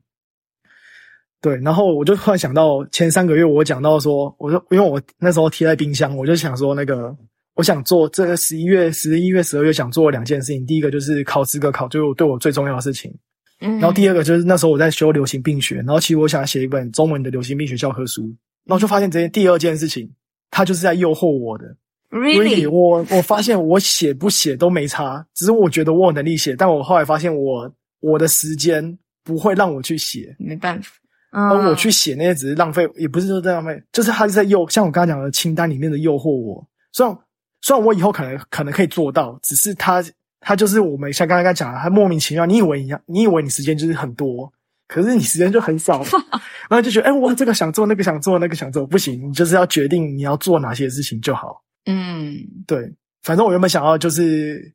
[1.40, 7.14] 对，然后我就突然想到前三个月我讲到说，我说因为我那时候贴在冰箱，我就想说那个
[7.54, 13.12] 我想做这个十一月、十一月、十二月想做两件事情，第一个就是考资格考，就对我最重要的事情。
[13.60, 18.22] 嗯，然后第二个就是那时候我在修流行病学，然后其实我想写一本中文的流行病学教科书，
[18.64, 20.10] 然后就发现这件第二件事情，
[20.50, 21.64] 它就是在诱惑我的。
[22.10, 27.70] Really，我我发现我写不写都没差，只是我觉得我有能力写，但我后来发现我
[28.00, 30.90] 我的时间不会让我去写，没办法。
[31.30, 36.66] 而我去写那些只是浪费，也不是说在浪费，就是他是在诱，像我刚刚讲的清单里面的诱惑我。
[36.92, 37.18] 虽然
[37.60, 40.02] 虽然我以后可能可能可以做到，只是他
[40.40, 44.50] 他就是我们像刚刚讲的，他莫名其妙，你以为你你以为你时间就是很多，
[44.86, 46.02] 可是你时间就很少，
[46.70, 51.62] 然后就觉得哎，我这个想做，那个想做，那个想做，不行，你就是要决定你要做哪些事情就好。
[51.86, 52.90] 嗯，对，
[53.22, 54.72] 反正我原本想要就是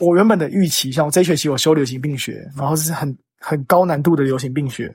[0.00, 4.94] 我原本的预期，像我这学期我修流行病学，然后是很很高难度的流行病学，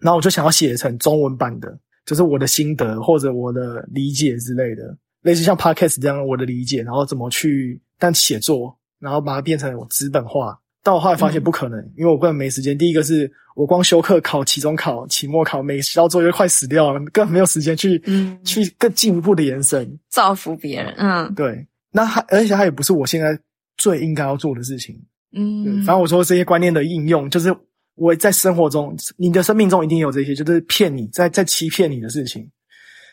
[0.00, 10.58] 然后我就想要写成中文版的，就是我的心得或者我的理解之类的，类似像 podcast 这样我的理解，然后怎么去但写作，然后把它变成我资本化。
[10.82, 12.76] 但我后来发现不可能，因为我根本没时间。
[12.76, 18.02] 第一个是我光修课、考期中考、期末考，每到作业快死掉了，根本没有时间去
[18.42, 20.94] 去更进一步的延伸，造福别人。
[20.96, 21.66] 嗯，对。
[21.92, 23.38] 那还而且它也不是我现在
[23.76, 24.98] 最应该要做的事情。
[25.32, 27.54] 嗯，反正我说这些观念的应用，就是
[27.94, 32.50] 我在生活中，你的生命中一定有这些，就是骗你在在欺骗你的事情，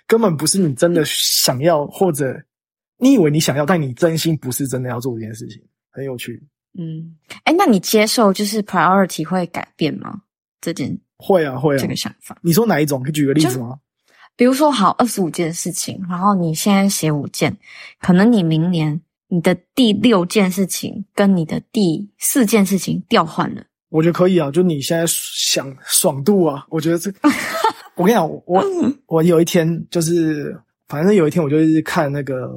[0.05, 2.41] 根本不是你真的想要，或者
[2.97, 5.61] 你以为你想要，但你真心不是真的要做这件事情，
[5.91, 6.41] 很有趣。
[6.79, 10.21] 嗯，哎，那你接受就是 priority 会改变吗？
[10.61, 11.79] 这件会啊会啊。
[11.79, 13.01] 这个想法，你说哪一种？
[13.03, 13.79] 可以举个例子吗？
[14.35, 17.57] 比如说，好，二十五件事情，然后你现在写五件，
[17.99, 23.63] 可能你明年你的第六件事情跟你的第四件事情调换了。
[23.89, 27.11] 我觉得可以啊，就你现在想爽度啊，我觉得这，
[27.95, 28.63] 我跟你讲，我
[29.07, 32.49] 我有一天就是，反正有一天我就是看那个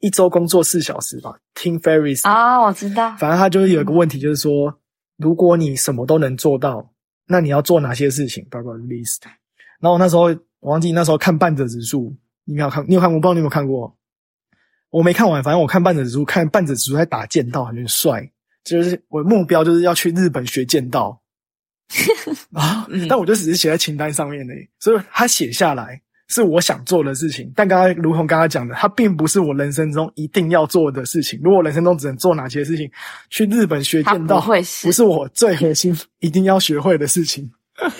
[0.00, 4.72] 一周工作四小时吧，Tim Ferriss 啊，我知道，反正他就是有一个问题，就是说，
[5.16, 6.90] 如果你什么都能做到，
[7.26, 8.46] 那你要做哪些事情？
[8.50, 9.18] 包括 list。
[9.80, 10.34] 然后那时候。
[10.60, 12.12] 我忘记那时候看半泽直树，
[12.44, 12.84] 你没有看？
[12.88, 13.08] 你有看？
[13.08, 13.96] 我不知道你有没有看过。
[14.90, 18.28] 我没看完，反正我看半泽直树，看半泽直树在打剑道，很帅。
[18.68, 21.20] 就是我的目标就是要去日本学剑道
[22.52, 27.50] 啊，但我就只是写在清单上面的，所以他写下来是我想做的事情。
[27.56, 31.40] 但刚刚如同刚刚讲的，它并不是我人生中一定要做的事情。
[31.42, 32.90] 如果人生中只能做哪些事情，
[33.30, 37.50] 去日本学剑道不是不是我最核心一定要学会的事情。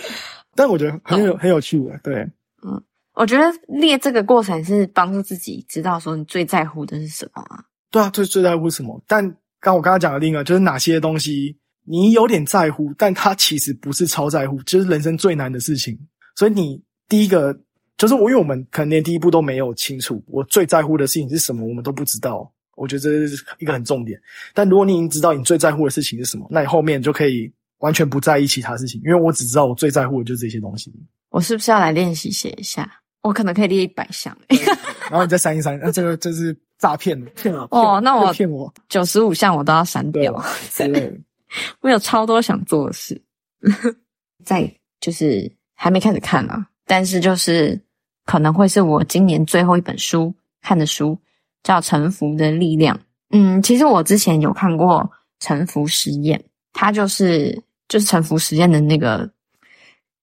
[0.55, 2.16] 但我觉得很有很有趣的，对。
[2.62, 2.83] 嗯，
[3.14, 7.64] 我觉得列这个过程是帮助自己知道说你最在乎的是什么啊？
[7.91, 9.01] 对啊，最最在乎什么？
[9.07, 15.99] 但刚我刚刚讲的另一个就是哪些东西你有点在乎，但他其实不是超在乎，就是人生最难的事情。
[16.37, 17.59] 所以你第一个
[17.97, 22.51] 就是我，因为我们可能连第一步都没有清楚，我最在乎的事情是什么，我们都不知道。
[22.77, 24.21] 我觉得这是一个很重点。
[24.55, 30.93] 但如果你已经知道你最在乎的事情是什么，那你后面就可以完全不在意其他事情，因为我只知道我最在乎的就是这些东西。
[31.31, 32.89] 我是不是要来练习写一下？
[33.23, 34.37] 我可能可以列一百项，
[35.11, 35.77] 然后你再删一删。
[35.81, 38.01] 那这个就是诈骗的，骗我哦。
[38.01, 40.33] 那我骗我九十五项我都要删掉。
[40.76, 41.20] 对，
[41.81, 43.20] 我有超多想做的事，
[44.45, 46.66] 在就是还没开始看啊。
[46.87, 47.79] 但是就是
[48.24, 51.18] 可能会是我今年最后一本书看的书，
[51.62, 52.97] 叫《臣服的力量》。
[53.31, 55.01] 嗯，其实我之前有看过
[55.39, 56.39] 《臣服实验》，
[56.72, 59.31] 它就是就是臣服实验的那个。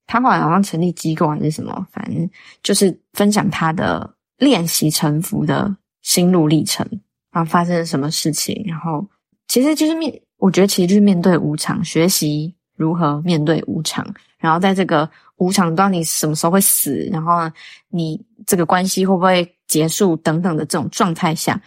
[0.08, 2.30] 他后来好像成立机构还是什么，反正
[2.62, 5.76] 就是分享他的练习沉浮的
[6.06, 6.88] 心路历程，
[7.32, 9.03] 然后发生了什么事情，然后
[9.47, 14.06] 其实就是面，我觉得其实就是面对无常，学习如何面对无常，
[14.38, 17.51] 然后在这个无常，不知道你什么时候会死，然后
[17.89, 21.60] 你这个关系会不会结束等等的这种状态下，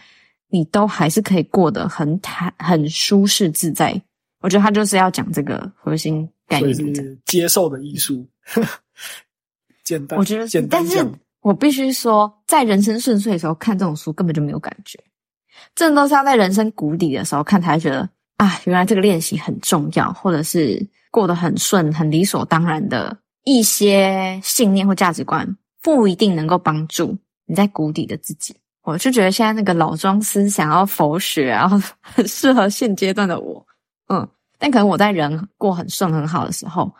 [0.47, 4.01] 你都还是可以过得很坦、很舒适自在。
[4.41, 6.27] 我觉得他就是要讲这个核心。
[6.49, 8.27] 所以是接受的艺术，
[9.85, 10.17] 简单。
[10.17, 10.83] 我觉得，简单。
[10.83, 11.05] 但是
[11.41, 14.99] 我必须说，在人生顺遂的时候看这种书根本就没有感觉，
[15.73, 25.47] 这都是要在人生谷底的时候看才觉得啊，原来这个练习很重要，或者是过得很顺、很理所当然的一些信念或价值观，
[25.81, 28.55] 不一定能够帮助你在谷底的自己。
[28.83, 33.65] 我就觉得现在那个老庄思想，要佛学，然后 很适合现阶段的我，
[34.07, 34.27] 嗯。
[34.61, 36.93] 但可能我在人过很顺很好的时候，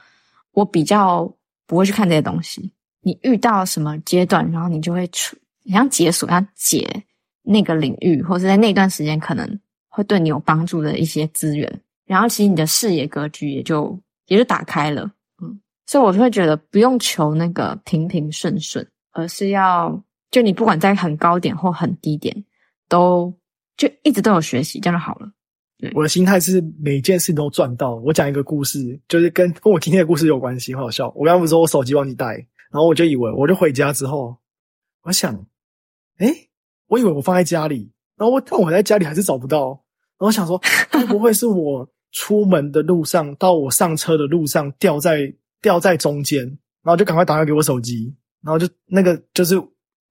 [0.53, 1.29] 我比较
[1.67, 2.71] 不会去看这些东西。
[3.01, 6.87] 你遇到什么阶段，然后你就会出，你像解锁，要解
[7.43, 13.97] 那个领域，或者在那段时间可能会对你有帮助的一些资源，然后其实你的视野格局也就
[14.27, 15.09] 也就打开了。
[15.41, 22.35] 嗯，所以我就会觉得不用求那个平平顺顺，而是要就你不管在很高点或很低点，
[22.87, 23.33] 都
[23.77, 25.31] 就一直都有学习，这样就好了。
[25.93, 27.95] 我的心态是每件事都赚到。
[27.95, 31.07] 我讲一个故事，就是跟跟我今天的故事有关系，很好笑。
[31.15, 34.37] 我刚刚不是说我手机忘记带，然后我就以为，我就回家之后，
[35.03, 35.33] 我想，
[36.17, 36.33] 哎，
[36.87, 39.69] 我以为我放在家里，然后我但我在家里还是找不到，
[40.17, 40.61] 然后想说，
[40.91, 46.43] 会不会是我出门的路上到我上车的路上掉在掉在中间，
[46.83, 49.61] 然后就赶快打开给我手机，然后就那个就是。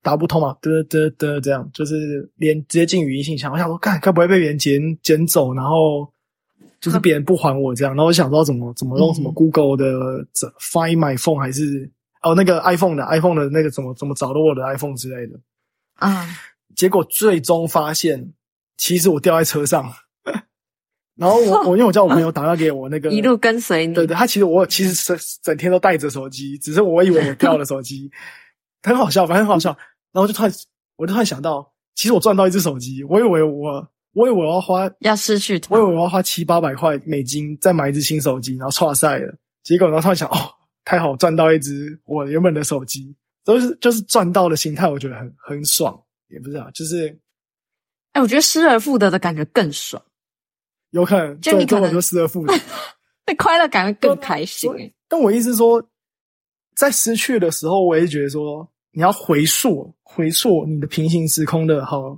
[0.00, 0.56] 打不通嘛？
[0.62, 3.52] 嘚嘚嘚，这样就是连直接进语音信箱。
[3.52, 6.08] 我想说，看该不会被别人捡捡走，然后
[6.80, 7.92] 就是别人不还我这样。
[7.94, 10.24] 然后我想知道怎么怎么用什么 Google 的
[10.60, 11.90] Find My Phone 还是
[12.22, 15.38] 哦那个 iPhone 的 iPhone 的那个怎么怎么找到我的 iPhone 之类的
[15.94, 16.26] 啊？
[16.76, 18.32] 结果最终发现，
[18.76, 19.92] 其实我掉在车上。
[21.16, 28.08] 然后我我因为我叫我朋友打电话给我那个 一路跟随你，对对，他其实我其实整整天都带着手机，只是我以为我掉了手机。
[28.84, 29.76] 很好笑，反正很好笑。
[30.12, 30.52] 然后就突然，
[30.96, 39.34] 我就突然想到，其实我赚到一只手机，我以为我，我以为我要花要失去，我以为我要花七八百块美金再买一只新手机，然后错赛了。
[39.64, 40.54] 结果然后突然想，哦，
[40.88, 43.14] 太好，赚到一只我原本的手机，
[43.44, 47.14] 都是就是赚到的心态，我觉得很很爽，也不是啊，就是，
[48.12, 50.02] 哎，我觉得失而复得的感觉更爽，
[50.92, 52.54] 有可能就你可能就失而复得，
[53.26, 54.70] 那快乐感会更开心。
[55.06, 55.86] 但我意思说。
[56.74, 62.16] 在失去的时候，我也觉得说，你要回溯，回溯你的平行时空的好。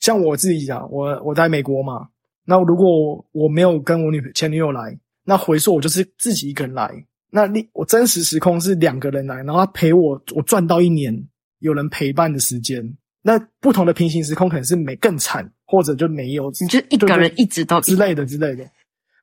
[0.00, 2.08] 像我自己讲，我我在美国嘛，
[2.44, 11.16] 那如果我没有跟我女前女友来，那回溯我就是自己一个人来，那另我真实时空是两个人来，然后他陪我，我赚到一年
[11.60, 12.94] 有人陪伴的时间。
[13.22, 18.68] 那不同的平行时空可能是没更惨，或者就没有，你就一个人一直到之类的之类的，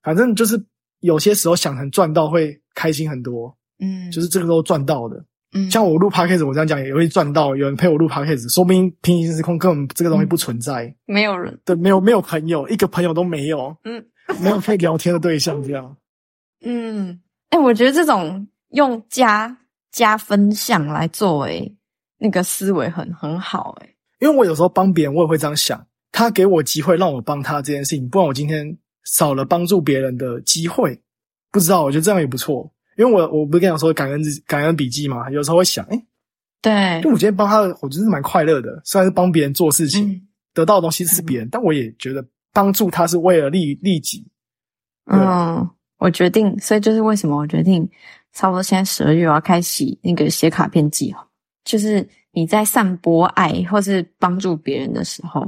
[0.01, 0.60] 反正就是
[1.01, 5.24] 有些时候想成赚到会开心很多，嗯，就是这个都赚到的。
[5.53, 14.05] 嗯，像我录 podcast，我这样讲也会赚到，有人陪我录 podcast，说不定平行时空根本这个东西不存在，没有人，对，没有没有朋友，一个朋友都没有，嗯，
[14.41, 15.97] 没有可以聊天的对象，这样。
[16.64, 19.57] 嗯，哎、我觉得这种用加
[19.91, 21.75] 加分项来作为
[22.17, 23.89] 那个思维很很好、哎
[24.19, 25.81] 因为我有时候帮别人，我也会这样想，
[26.11, 30.99] 他给我机会让我帮他这件事情，不然我今天少了帮助别人的机会，
[31.51, 32.69] 不知道，我觉得这样也不错。
[32.97, 36.05] 因为我我不是跟你讲说感恩日感恩笔记嘛，有时候会想，哎、
[36.61, 42.21] 对就，我今天帮他，我就是蛮快乐的，虽然是帮别人做事情，嗯得到的东西是别人，但我也觉得
[42.51, 44.27] 帮助他是为了利利己。
[45.05, 45.65] 嗯，
[45.99, 47.87] 我决定，所以就是为什么我决定，
[48.33, 51.23] 差不多现在十二月我要开启那个写卡片计划，
[51.63, 55.45] 就是你在散播爱或是帮助别人的时候，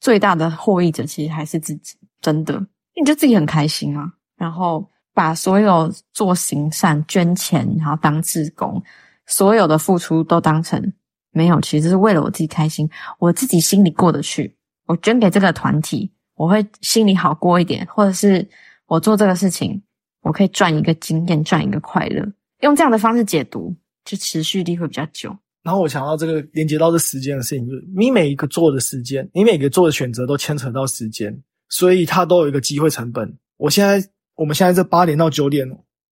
[0.00, 2.58] 最大的获益者其实还是自己，真的，
[2.96, 8.82] 你就自己很开心啊，然后把所有做行善、捐钱，然后当志工，
[9.26, 10.92] 所有的付出都当成
[11.32, 12.88] 没有，其实是为了我自己开心，
[13.18, 18.48] 我自己心里过得去，我捐给这个团体，我会心里好过一点，或者是
[18.92, 19.82] 我做这个事情，
[20.20, 22.30] 我可以赚一个经验，赚一个快乐，
[22.60, 23.74] 用这样的方式解读，
[24.04, 25.34] 就持续力会比较久。
[25.62, 31.34] 然后我想到这个连接到这时间的事情，就是你每一个做的时间，你每个做的选择都牵扯到时间，
[31.70, 33.34] 所以它都有一个机会成本。
[33.56, 35.66] 我现在我们现在这八点到九点，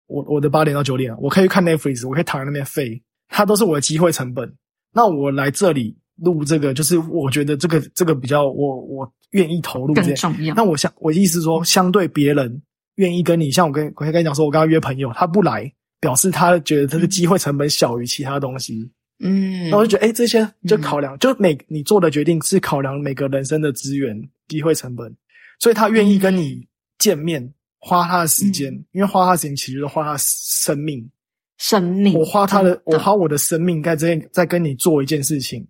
[0.06, 4.54] 我我的八点到九点，我可以看 Netflix，我可以躺在那边废，它都是我的机会成本。
[4.92, 9.94] 那我来这里录这个，就是我觉得这个这个比较我我愿意投入。
[9.94, 12.60] 更重要那我想我意思说，相对别人
[12.96, 18.90] 愿意跟你，像我跟我跟你讲说，我刚刚约朋友，他不来，表示他觉得这个机会成本小于其他东西。
[19.20, 24.14] 嗯，那我就觉得，哎、这些就考量，就每你做的决定是考量每个人生的资源、
[24.48, 25.10] 机会成本，
[25.58, 26.66] 所以他愿意跟你
[26.98, 28.84] 见面，花他的时间，嗯。
[28.92, 31.10] 因为花他的时间其实就花他的生命，
[31.56, 35.66] 生命，我花他的，真我花我的生命在这在跟你做一件事情，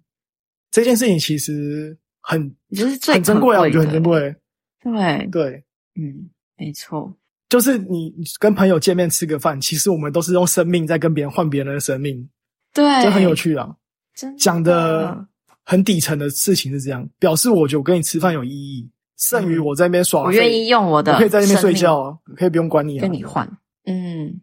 [0.73, 4.35] 这件事情其实很就是最很珍贵啊，我觉得很珍贵，
[4.83, 5.65] 对，对。
[5.99, 7.15] 嗯，没错，
[7.49, 12.29] 就是你你跟朋友见面吃个饭，其实我们都是用生命在跟别人换别人的生命，
[12.73, 13.77] 对，这很有，趣啊。
[14.15, 15.27] 真讲的
[15.63, 20.27] 很底层的事情是这样，表示我觉得我跟你吃饭有意义，剩余我在那边耍废。
[20.27, 23.03] 我愿意用我的，我可以在那边睡觉啊，可以不用管你啊。
[23.03, 23.47] 跟你换，
[23.85, 24.41] 嗯，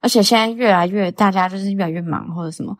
[0.00, 2.76] 而且现在越来越大家就是越来越忙或者什么，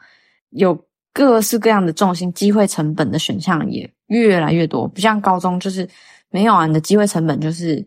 [0.50, 5.88] 有各式各样的重心、机会成本的选项也越来越多，不像高中就是
[6.30, 7.84] 没有啊，你的机会成本就是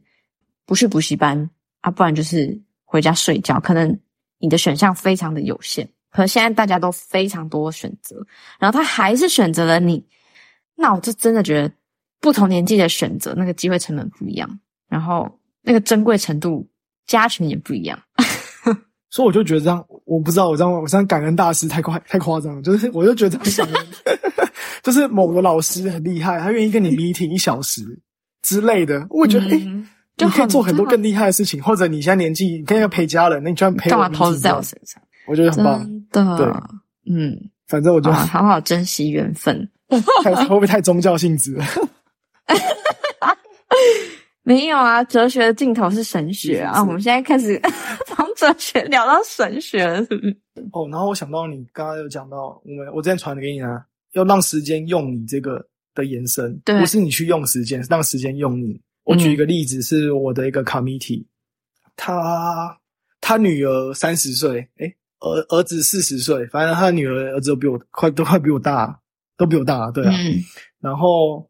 [0.66, 1.50] 不去补习班
[1.82, 4.00] 啊，不然就是回家睡觉，可能
[4.40, 5.88] 你的选项非常的有限。
[6.12, 8.16] 可现在大家都非常多选择，
[8.60, 10.06] 然后他还是选择了你，
[10.76, 11.74] 那我就真的觉得
[12.20, 14.60] 不同年纪的选择，那个机会成本不一样，
[14.90, 16.68] 然后那个珍贵程度
[17.08, 17.98] 加权也不一样。
[19.10, 24.50] 所以我就觉得这样，我不知道我这样我这样感恩大师太夸太夸张了，就是我就觉得这样感恩，
[24.84, 27.82] 就是某个老师很厉害，他愿意跟你 meeting 一小时
[28.42, 29.88] 之类的，我觉得诶、嗯
[30.18, 35.02] 就你可以做很多更厉害的事情，或者你现在年纪，你可以陪家人，那你居然陪我干嘛投资在我身上？
[35.28, 35.80] 我觉得很棒。
[36.12, 36.48] 真的，对
[37.14, 37.38] 嗯，
[37.68, 39.70] 反正我就啊，好好珍惜缘分。
[40.24, 41.66] 太会不会太宗教性质了？
[44.44, 46.84] 没有啊，哲学的尽头是神学啊！
[46.84, 47.62] 我们现在开始
[48.08, 50.38] 从哲学聊到神学了，是不是？
[50.74, 58.82] 哦，然后我想到你刚刚有讲到，我们我之前传的给你啊，要让时间用你这个的延伸，对不是你去用时间，是让时间用你。
[59.04, 61.26] 我举一个例子，是我的一个 committee，
[61.96, 62.78] 他
[63.20, 69.00] 他女儿三十岁，诶，儿儿子四十岁，反正他女儿儿子都比我快，都快比我大，
[69.38, 70.12] 都比我大，对啊。
[70.14, 70.40] 嗯。
[70.80, 71.48] 然后，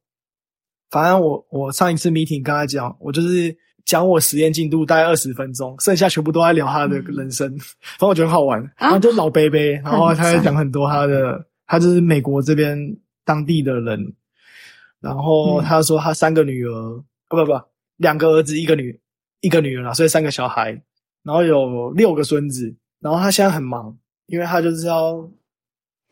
[0.90, 8.62] 反正我我上一次 meeting 跟他讲，我就是讲我实验进度大概二十分钟，剩下全部都在聊他的人生，反正我觉得很好玩。
[8.78, 12.78] 然后就老贝贝，然后他在讲很多他的，他就是美国这边
[13.24, 14.14] 当地的人，
[15.00, 17.60] 然后他说他三个女儿，哦不不，
[17.98, 19.00] 两个儿子一个女
[19.40, 20.70] 一个女儿啦，所以三个小孩，
[21.24, 25.28] 然后有六个孙子，然后他现在很忙，因为他就是要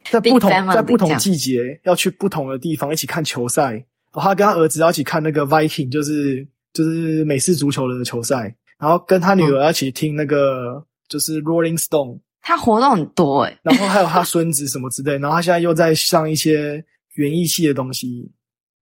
[0.09, 3.85] 在不同在不同季节要去不同的地方一起看球赛。
[4.11, 6.43] 然后他跟他儿子要一起看那个 Viking，就是
[6.73, 18.31] 就是美式足球的球赛，然后跟他女儿要一起听那个就是 Rolling Stone，他活动很多欸诶、然后还有他孙子什么之类，然后他现在又在上一些园艺系的东西，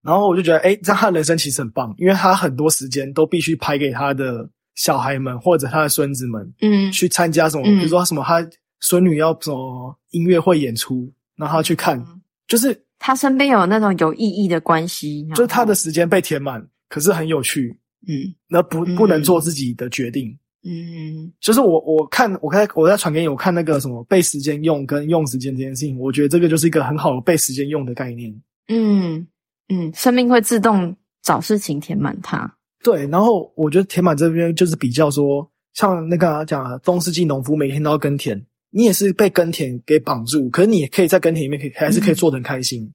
[0.07, 6.89] 然后我就觉得，哎，这样他的人生其实很棒，因为他很多时间都必须拍给他的小孩们或者他的孙子们嗯。
[6.93, 7.75] 去参加什么，嗯。
[7.77, 8.47] 比如说什么他
[8.79, 12.21] 孙女要什么音乐会演出，然后他去看，嗯。
[12.47, 17.77] 就是他身边有那种有意义的关系，就是他的时间被填满，可是很有趣，
[18.07, 18.33] 嗯。
[18.47, 18.95] 那不嗯。
[18.95, 20.29] 不能做自己的决定。
[20.63, 21.29] 嗯。
[21.41, 28.33] 就是我我看我看我在传给你，我看那个什么被时间用跟用时间这件事情，我觉得这个就是一个很好的被时间用的概念。
[28.69, 29.27] 嗯
[29.69, 32.55] 嗯，生命会自动找事情填满它。
[32.83, 42.89] 对，然后我觉得填满这边就是比较说，像那个讲的中世纪农夫每天都要耕田，你也是被耕田给绑住，可是你也可以在耕田里面可以还是可以做的很开心。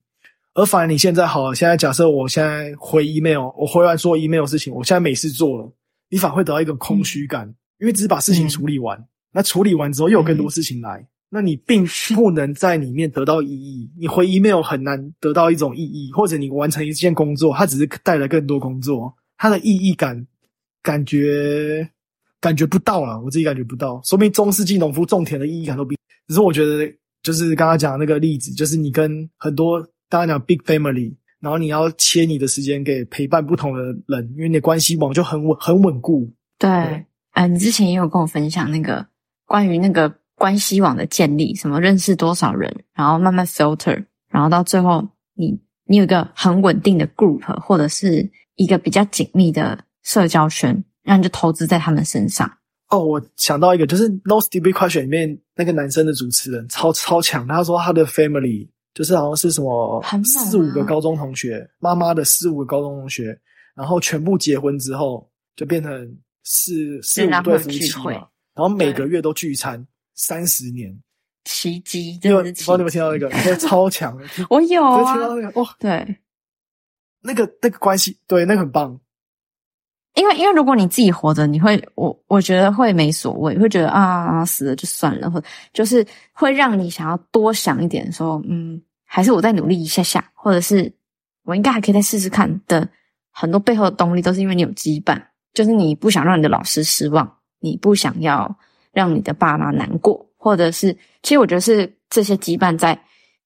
[0.55, 5.71] 而反而你现在好了，现在假设我现在回 email，我回完做 email 的事情，我现在没事做了，
[6.11, 7.47] 你反而会得到一个空虚感，
[7.79, 9.03] 因为只是把事情处理完，
[9.33, 11.83] 那处理完之后又有更多事情来，那你并
[12.15, 13.91] 不能在里面得到意义。
[13.99, 20.27] 你回 email 很难得到一种意义，或者你完成一件工作，它只是带来更多工作，它的意义感
[20.83, 21.89] 感觉
[22.39, 23.99] 感觉不到了，我自己感觉不到。
[24.05, 25.97] 说明中世纪农夫种田的意义感都比，
[26.29, 29.81] 只是我觉得就是刚刚讲的那个例子，就是你跟很多
[30.11, 36.31] 刚刚讲 big family，然后你要切你的时间给陪伴不同的人，因为你的关系网就很稳很稳固。
[36.59, 39.07] 对对，呃，你之前也有跟我分享那个
[39.47, 50.71] 关于那个关系网的建立，什么认识多少人，然后慢慢 filter，然后到最后你你有一个很稳定的 group，或者是一个比较紧密的社交圈，
[51.05, 52.51] 然后你就投资在他们身上。
[52.89, 63.39] 哦，我想到一个，就是《No Stupid Question》里面那个男生的主持人超超强，他说他的 family 就是好像是什么四五个高中同学，妈妈的四五个高中同学，
[63.77, 68.11] 然后全部结婚之后就变成四四五对夫妻嘛，
[68.57, 70.97] 然后每个月都聚餐三十年。
[71.45, 73.29] 奇迹，你有不真的是奇知道 你有没有听到那个？
[73.29, 76.17] 那个超强的，我有就啊听到那个哇，对，
[77.21, 78.97] 那个那个关系，对，那个很棒。
[80.15, 85.43] 因为因为如果你自己活着，你会我我觉得会没所谓，会觉得啊死了就算了，或
[85.73, 90.93] 就是会让你想要多想一点说嗯，还是我再努力一下下，或者是
[91.43, 92.89] 我应该还可以再试试看的。
[93.33, 95.21] 很多背后的动力都是因为你有羁绊，
[95.55, 98.55] 就是你不想让你的老师失望，你不想要
[98.93, 102.93] 让你的爸妈难过，或者是其实我觉得是这些羁绊在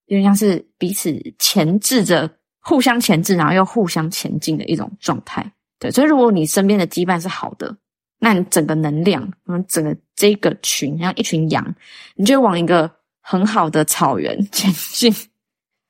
[0.06, 2.28] 有点像是彼此钳制着，
[2.60, 5.50] 互相钳制，然后又互相前进的一种状态。
[5.78, 7.76] 对，所以如果你身边的羁绊是好的，
[8.18, 11.74] 那你整个能量，我们，整个这个群像一群羊，
[12.14, 12.90] 你就往一个
[13.20, 15.14] 很好的草原 前进。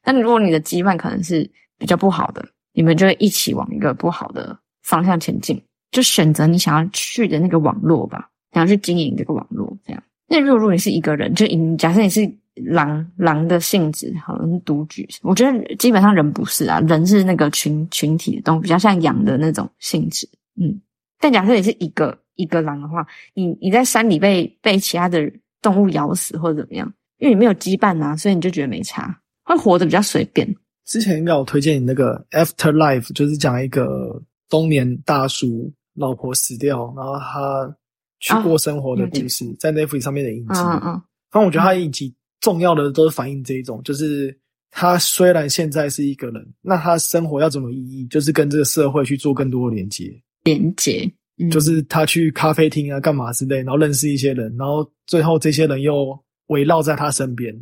[0.02, 1.48] 但如果你的羁绊可能是
[1.78, 5.62] 比较不好的，你们就会一起往一个不好的方向前进。
[5.92, 10.02] 就选择你想要去的那个网络吧，想要去经营这个网络，这样。
[10.26, 20.26] 那如果如果你是一个人，就你假设你是狼狼的性质，好像是独居，我觉得基本上人不是啊，人是那个群群体的动物，比较像羊的那种性质。
[20.59, 20.80] 嗯，
[21.20, 25.30] 但假设你是一个一个狼的话，你你在山里被被其他的
[25.61, 30.48] 动物咬死或者怎么样，因为你没有羁绊啊，所以你就觉得没差，会活得比较随便。
[30.86, 37.76] 之前应该有推荐你那个 Afterlife，就是讲一个中年大叔老婆死掉，然后他
[38.20, 40.60] 去过生活的故事，在 Netflix 上面的影集。
[40.60, 44.34] 嗯嗯但我觉得他影集重要的都是反映这一种，就是
[44.70, 50.10] 他虽然现在是一个人，那他生活要怎么意义，就是跟这个社会去做更多的连接。
[50.44, 57.52] 连接，嗯、就是他去咖啡厅啊，干嘛之类，然后认识一些人，然后最后这些人又围绕在他身边，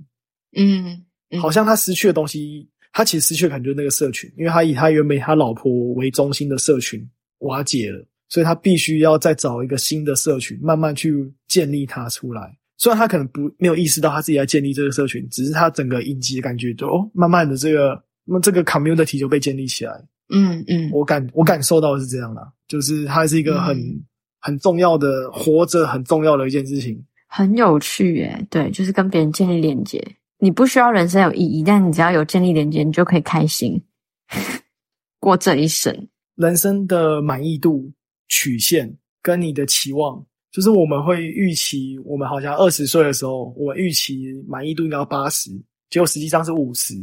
[0.56, 1.40] 嗯，嗯。
[1.40, 7.04] 好像他失去的东西，他其实失去的可能就是那个社群，因为他以他原本他老婆为中心的社群
[7.38, 12.56] 瓦解了，所以他必须要再找一个新的社群，慢慢去建立它出来。
[12.76, 19.92] 虽然他可能不没有意识到他自己在建立这个社群，只是他整个影集的感觉就哦，慢慢的这个那这个 community 就被建立起来。
[20.30, 24.04] 嗯嗯，我感我感受到的是这样啦，就是它是一个很、嗯
[24.46, 27.02] 很重要的活着很重要的一件事情。
[27.28, 28.46] 很有趣耶。
[28.50, 29.98] 对，就是跟别人建立连接。
[30.38, 33.82] 你不需要人生有意义，但你只要有建立连接，你就可以开心
[35.18, 36.08] 过这一生。
[36.36, 37.90] 人生的满意度
[38.28, 38.92] 曲线
[39.22, 45.50] 跟你的期望，就是我们会预期，我们好像二十岁的时候，我们预期满意度应该要八十，
[45.90, 46.94] 结果实际上是五十，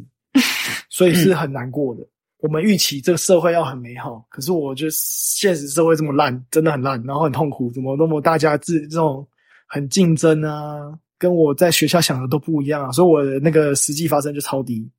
[0.89, 2.07] 所以是很难过的。
[2.37, 9.27] 我们预期这个社会要很美好，可是我觉得现实社会这么烂，真的很烂，然后很痛苦，怎么那么大家自这种
[9.67, 14.89] 很竞争啊，跟我在学校想的都不一样啊，所以我的那个实际发生就超低。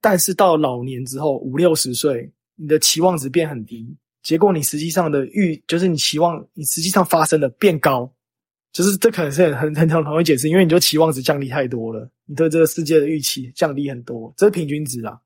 [0.00, 3.96] 但是到老年之后，五六十岁，你的期望值变很低，
[4.28, 8.12] 结果你实际上的预就是你期望你实际上发生的变高，
[8.72, 15.18] 就是这可能是很很很容易解释，因为你就期望值降低太多了，你对这个世界的预期降低很多，这是平均值啊，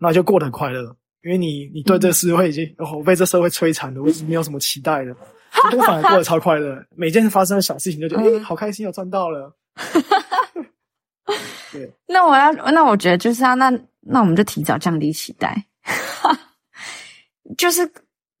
[0.00, 0.82] 那就过得很快乐，
[1.22, 5.16] 因为你你对这个社会已经、哦我被这社会摧残了，我已经没有什么期待了，
[5.70, 9.54] 那个反而过得超快乐，每件发生的小事情就觉得，哎、嗯好开心，有赚到了。
[11.70, 13.70] 对，那我要，那我觉得就是啊那
[14.00, 15.64] 那我们就提早降低期待，
[17.56, 17.88] 就是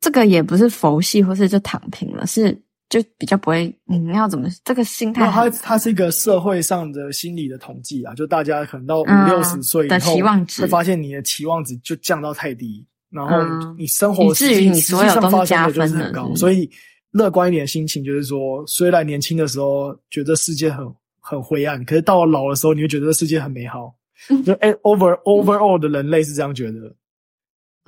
[0.00, 2.52] 这个也不是佛系或是就躺平了，是
[2.88, 10.62] 就比较不会，你要怎么这个心态那它它是一个社会上的心理的统计啊，就大家可能到五嗯六十岁以的后，期望值。
[10.62, 16.70] 会发现你的期望值就降到太低，然后嗯你生活以至于你所有都是实际上发生的就是加分的很高，所以
[17.10, 20.86] 乐观一点的心情就是说，虽然年轻的时候觉得世界很
[21.20, 23.94] 很灰暗，可是到了老的时候，你会觉得这世界很美好。
[24.30, 26.92] 嗯 就哎，over overall 的人类是这样觉得，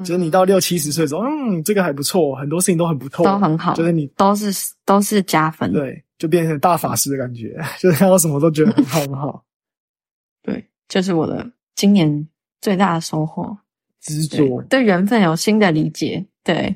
[0.04, 4.50] 就是你到六七十岁的时候，嗯，这个还不错，很多事情都很不错，都很好，就是你都是
[4.84, 9.44] 都是加分，对，就变成大法师的感觉， 就是看到什么都觉得很好很好。
[10.42, 12.28] 对，就是我的今年
[12.60, 13.56] 最大的收获。
[14.00, 14.62] 执着。
[14.62, 16.74] 对缘分有新的理解，对，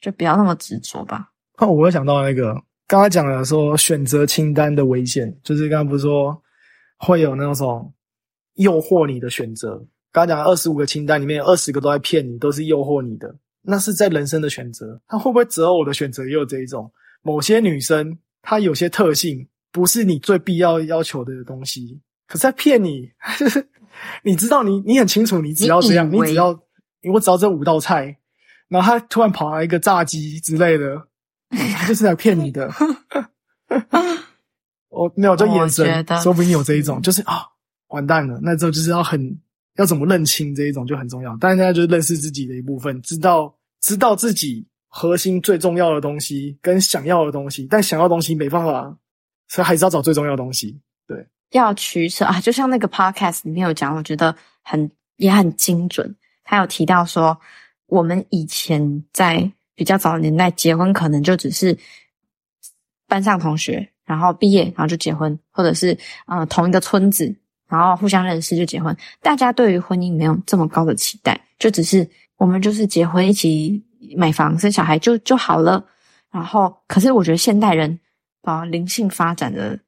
[0.00, 1.30] 就不要那么执着吧。
[1.60, 2.54] 那我又想到那个
[2.86, 6.42] 刚刚讲了说选择清单的危险，就是刚刚不是说
[6.96, 7.92] 会有那种
[8.54, 9.86] 诱惑你的选择。
[10.14, 15.00] 刚刚讲二十五个清单里面有二十个都在骗你，都是诱惑你的，那是在人生的选择。
[15.08, 16.88] 他会不会择偶的选择也有这一种？
[17.22, 23.66] 某些女生她有些特性不是你最必要要求的东西，可是在骗你，就 是
[24.22, 26.56] 你知道你你很清楚，你只要这样，你只要
[27.12, 28.16] 我只要这五道菜，
[28.68, 31.02] 然后他突然跑来一个炸鸡之类的，
[31.50, 32.70] 他就是来骗你的。
[34.90, 37.42] 我 没有，就眼神，得说不定有这一种，就是啊，
[37.88, 39.20] 完蛋了，那之后就是要很
[39.76, 41.36] 要怎么认清这一种就很重要。
[41.40, 48.96] 但是现在就是认识自己的一部分，知道知道自己核心最重要的东西跟想要的东西，但想要的东西没办法，
[49.48, 50.80] 所以还是要找最重要的东西。
[51.06, 56.14] 对要取舍啊，就像那个 podcast 里面有讲，我觉得很也很精准。
[56.44, 57.38] 他有提到说，
[57.86, 61.76] 我们以前在比较早的年代结婚，可能就只是
[63.06, 65.96] 班上同学，然后毕业，然后就结婚，或者是
[66.26, 67.34] 呃同一个村子，
[67.68, 68.96] 然后互相认识就结婚。
[69.20, 73.82] 大家对于婚姻没有这么高的期待，就只是我们就是结婚一起
[74.16, 75.84] 买房生小孩就就好了。
[76.30, 77.98] 然后，可是我觉得现代人
[78.42, 79.78] 啊灵性发展的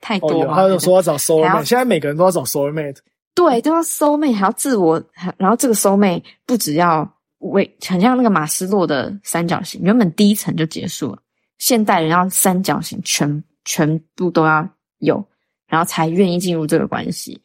[0.00, 2.98] 太多了，他就说要找 soul mate，现在每个人都要找 soul mate。
[3.34, 5.02] 对，都要 soul mate，还要自我，
[5.38, 11.18] 然后这个 soul mate 不只要为，很像那个马斯洛的三角形，原本第一层就结束了，
[11.58, 15.26] 现代人要三角形全全部都要有，
[15.74, 17.36] 然后才愿意进入这个关系。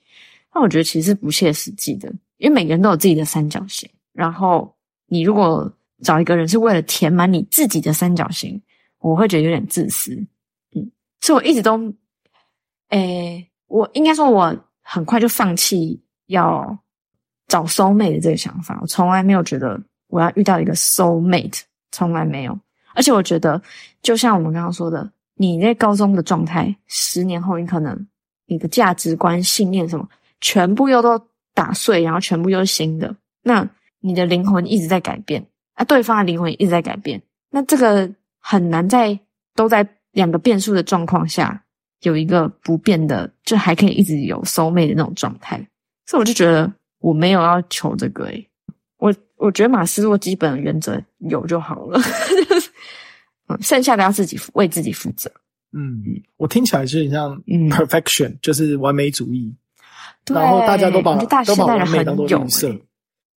[0.53, 2.07] 那我觉得其实是不切实际的，
[2.37, 4.71] 因为每个人都有自己的三角形，然后
[5.07, 5.71] 你如果
[6.03, 8.61] 找一个人是为了填满你自己的三角形，
[8.99, 10.13] 我会觉得有点自私。
[10.75, 10.91] 嗯，
[11.21, 11.91] 所以我一直都，
[12.89, 16.77] 诶，我应该说我很快就放弃要
[17.47, 21.61] 找 soul mate 的这个想法，我从来没有觉得我要遇到一个 soul mate，
[21.91, 22.55] 从来没有。
[22.93, 23.59] 而且我觉得，
[24.03, 28.07] 就像我们刚刚说的，你在高中的状态，十年后你可能
[28.49, 30.09] 你的价值观、信念什么，
[30.41, 31.21] 全部又都
[31.53, 33.15] 打碎，然后全部又是新的。
[33.43, 33.65] 那
[34.01, 35.45] 你的灵魂一直在改变，
[35.75, 37.21] 啊，对方的灵魂一直在改变。
[37.51, 38.09] 那这个
[38.39, 39.17] 很难在
[39.55, 41.63] 都在两个变数的状况下，
[42.01, 45.57] 有一个不变的，就还可以一直有 soul mate 的那种状态。
[46.05, 48.49] 所以我就觉得我没有要求这个诶、
[48.97, 52.01] 我我觉得马斯洛基本原则有就好了，
[53.61, 55.31] 剩下的要自己为自己负责。
[55.71, 56.03] 嗯，
[56.37, 57.69] 我听起来是很像嗯。
[57.69, 59.53] perfection，、就是完美主义。
[60.25, 62.81] 然后大家都把都把完美当做很有预设欸，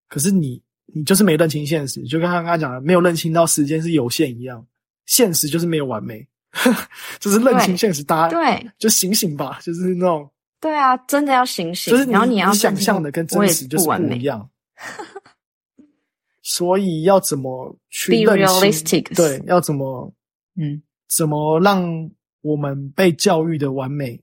[0.09, 4.63] 可是你你就是没认清现实，就跟他刚刚讲的，没有认清到时间是有限一样，
[5.07, 6.27] 现实就是没有完美，
[7.19, 8.71] 就是认清现实，大家对。
[8.79, 10.31] 就醒醒吧，就是那种，
[10.61, 14.47] 对啊，真的要醒醒，就是你然后你要想象的跟真实就是不一样。
[16.43, 20.13] 所以要怎么去清 realistic 对，要怎么
[20.57, 22.11] 嗯，怎么让
[22.43, 24.17] 我们被教育的完美，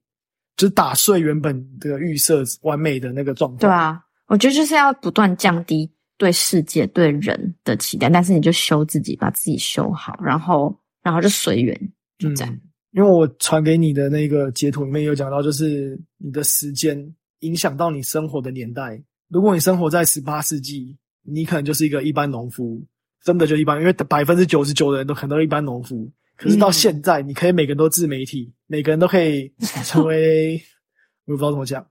[0.55, 3.59] 就是打碎原本的预设完美的那个状况。
[3.59, 11.75] 对啊，我觉得就是要不断降低对世界、对人的期待，但是你就修自己，把自己修好，然后然后就随缘，
[12.17, 12.53] 就这样。
[12.53, 16.97] 嗯因为我传给你的那个截图里面有讲到，就是你的时间
[17.41, 18.99] 影响到你生活的年代。
[19.27, 22.83] 如果你生活在十八世纪，你可能就是一个一般农夫，
[23.23, 26.11] 真的就一般，因为百分之九十九的人都可能都是一般农夫。
[26.39, 26.73] 可是到嗯。
[26.73, 29.51] 现在，你可以每个人都自媒体，每个人都可以
[29.83, 30.53] 成为，
[31.27, 31.85] 我也不知道怎么讲，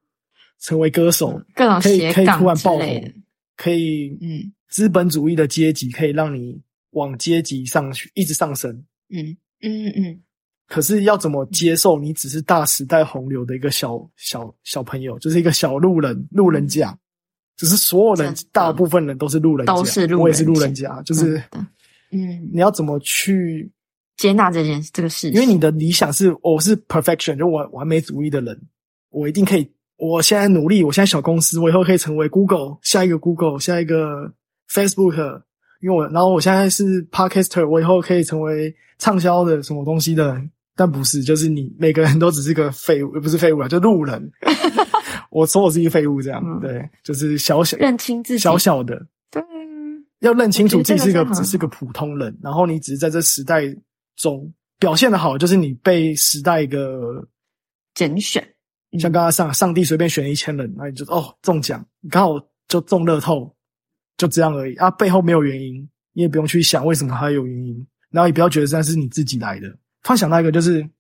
[0.59, 3.15] 成为歌手，各种可以可以突然爆红，
[3.57, 4.53] 可以嗯。
[4.71, 6.61] 资本主义的阶级可以让你
[6.91, 8.71] 往阶级上去，一直上升。
[9.09, 10.21] 嗯嗯嗯，
[10.67, 16.95] 可是要怎么接受你只是大时代洪流的一个小小小朋友，就是一个小路人路人甲，
[17.57, 20.23] 只是所有人大部分人都是路人甲，都是路人甲。
[20.23, 21.43] 我也是路人甲，就是
[22.11, 22.47] 嗯。
[22.53, 23.71] 你要怎么去
[24.19, 28.61] 接纳这件这个事情，因为你的理想是我是 perfection，就完完美主义的人，
[29.09, 29.67] 我一定可以。
[29.97, 34.33] 我现在努力，我现在小公司，我以后可以成为 Google 下一个 Google 下一个
[34.71, 35.43] Facebook，
[35.81, 44.31] 因为我然后我现在是 Podcaster，我以后可以成为畅销的什么东西的人，但不是，就是你每个人都只是个废物，不是废物啊，就路人。
[45.31, 49.43] 我说我是一个废物，这样对，就是小小认清自己，小小的，对，
[50.21, 53.65] 要认清楚自己是个只是个普通人，然后你只是在这时代
[54.19, 57.27] 中表现的好，就是你被时代一个
[57.95, 58.47] 拣选。
[58.99, 63.55] 像刚刚上上帝随便选一千人，那你就哦中奖，刚好就中乐透，
[64.17, 69.69] 就这样而已啊，背后没有原因，你也不用去想为什么它有原因，然后也不要觉得那是你自己来的。
[70.03, 70.83] 突然想到一个，就是《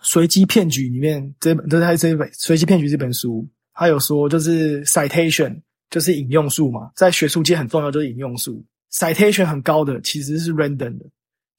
[0.00, 5.60] 随机骗局》里面这本，这是这一本《随机骗局》这本书，它有说就是 citation
[5.90, 11.06] 就是引用数嘛，在学术界很重要，就是引用数 citation 很高的其实是 random 的，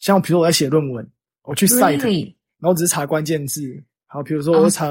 [0.03, 1.09] 像比如说我在写论文，
[1.43, 3.61] 我去 cite，然后只是查关键字。
[4.05, 4.85] 好，比如说我查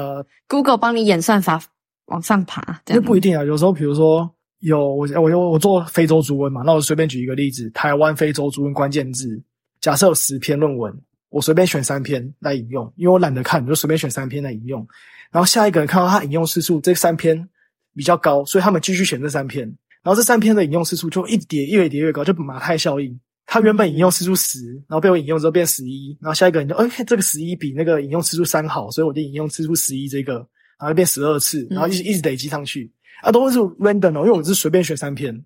[0.47, 1.61] Google 帮你演算法
[2.05, 3.43] 往上爬，那不一定啊。
[3.43, 4.27] 有时候，比如说
[4.61, 9.39] 有我我我我做非洲猪瘟嘛，那我随便举一个例子，台湾非洲猪瘟关键字，
[9.81, 10.91] 假设有十篇论文，
[11.29, 14.83] 我随便选三篇来引用，因为我懒得看，就随便选三篇来引用。
[15.29, 17.47] 然后下一个人看到他引用次数这三篇
[17.95, 19.63] 比较高，所以他们继续选这三篇，
[20.01, 23.19] 然后这三篇的引用次数就一叠越叠越高，就马太效应。
[23.45, 30.35] 他原本引用次数十，然后被我引用之后变十一，然后下一个人就，哎，这个十一比那个引用次数三好，所以我就引用次数十一这个，
[30.79, 32.91] 然后变十二次，然后一直一直累积上去，
[33.21, 35.43] 啊，都是 random 哦，因为我是随便选三篇，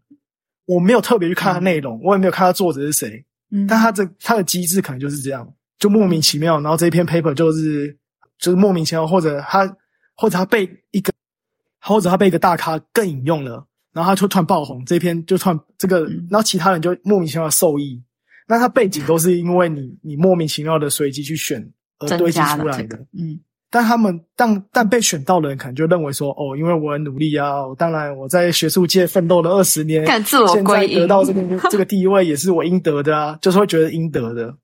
[0.66, 3.66] 我没有特别去看它内容，我也没有看它作者是谁，嗯。
[3.68, 7.98] 但他这他的机制可能就是这样，就莫名其妙，然后这一篇 paper 就是
[8.40, 9.66] 就是莫名其妙，或者他
[10.16, 11.12] 或者他被一个，
[11.82, 13.66] 或者他被一个大咖更引用了。
[13.94, 18.02] 然后他就突然爆红，这篇就突然这个，然后其他人就莫名其妙受益。
[18.48, 21.62] 那他背景都是因为你你莫名其妙的随机去选
[22.00, 22.96] 而堆积出来的。
[23.12, 23.38] 嗯，
[23.70, 34.56] 但他们但但被选到的人可能就认为说，哦，因为我很努力啊，当然我在学术界奋斗了二十年，现在得到这个 这个地位也是我应得的啊，就是会觉得应得的。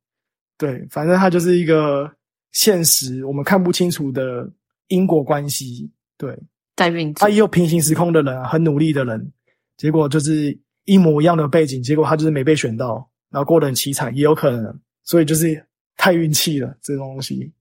[0.58, 2.10] 对，反正他就是一个
[2.54, 4.50] 现实我们看不清楚的
[4.88, 5.92] 因果关系。
[6.18, 6.40] 对。
[6.76, 9.32] 在运他也有平行时空的人啊，很努力的人，
[9.78, 15.64] 结果就是一模一样的背景，结果他就是没被选到，然后过得很凄惨，也有可能，所以就是
[15.98, 17.52] 太运气了，这种东西。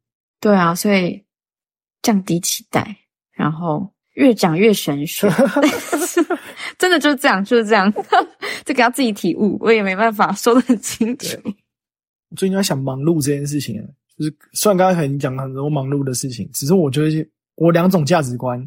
[0.41, 1.23] 对啊，所以
[2.03, 2.97] 降低期待，
[3.33, 5.29] 然后越讲越玄学，
[6.79, 7.93] 真的就是这样，就是这样，
[8.65, 11.37] 这个要自己体悟，我也没办法说的很清楚。
[12.35, 13.77] 最近在想忙碌这件事情，
[14.19, 18.67] 就是虽然刚才可能讲了很多忙碌的事情，只是我觉得我两种价值观。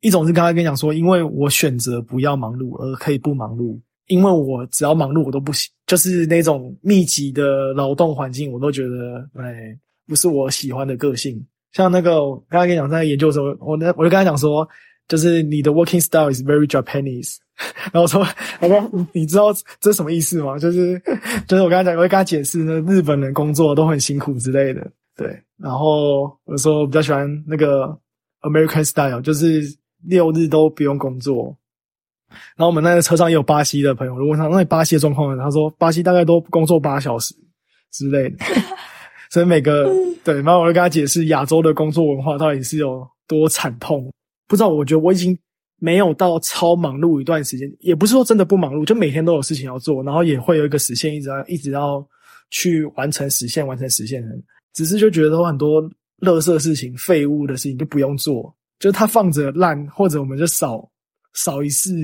[0.00, 11.44] 一种是刚才跟你讲说，因为我选择不要忙碌而可以不忙碌，因为我只要忙碌我都不行，就是那种密集的劳动环境，我都觉得哎不是我喜欢的个性。
[11.72, 14.68] 像那个刚才跟你讲在研究的时候，我那我就跟他讲说，
[15.08, 17.36] 就是你的 working style is very Japanese，
[17.92, 18.24] 然后说
[18.60, 19.46] 我说你知道
[19.80, 20.58] 这什么意思吗？
[20.58, 21.02] 就是
[21.48, 24.86] 就是我跟他讲，我会跟他解释，那日本人工作都很辛苦之类的。
[25.16, 25.28] 对，
[25.58, 27.98] 然后我说我比较喜欢那个
[28.42, 29.62] American style，就是。
[30.06, 31.56] 六日都不用工作，
[32.56, 37.34] 然后我们那个车上也有巴西的朋友，我问他那巴西的状况，他说巴西大概都工作八小时
[37.92, 38.44] 之类的，
[39.30, 39.92] 所以每个
[40.24, 44.12] 对，然后我就跟他解释亚洲的工作文化到底是有多惨痛。
[44.48, 45.36] 不知道，我觉得我已经
[45.78, 52.06] 没有到超忙碌一段时间，也不是说真的不忙碌，就每天都有事情要做，然后也会有一个实现，一直要一直要
[52.50, 54.28] 去完成实现，完成实现的，
[54.72, 55.82] 只是就觉得很多
[56.20, 58.55] 垃圾事情、废物的事情就不用做。
[58.78, 60.90] 就是它放着烂，或者我们就扫
[61.34, 61.94] 扫一次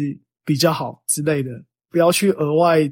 [0.45, 1.51] 比较好之类的，
[1.91, 2.91] 不要去额外，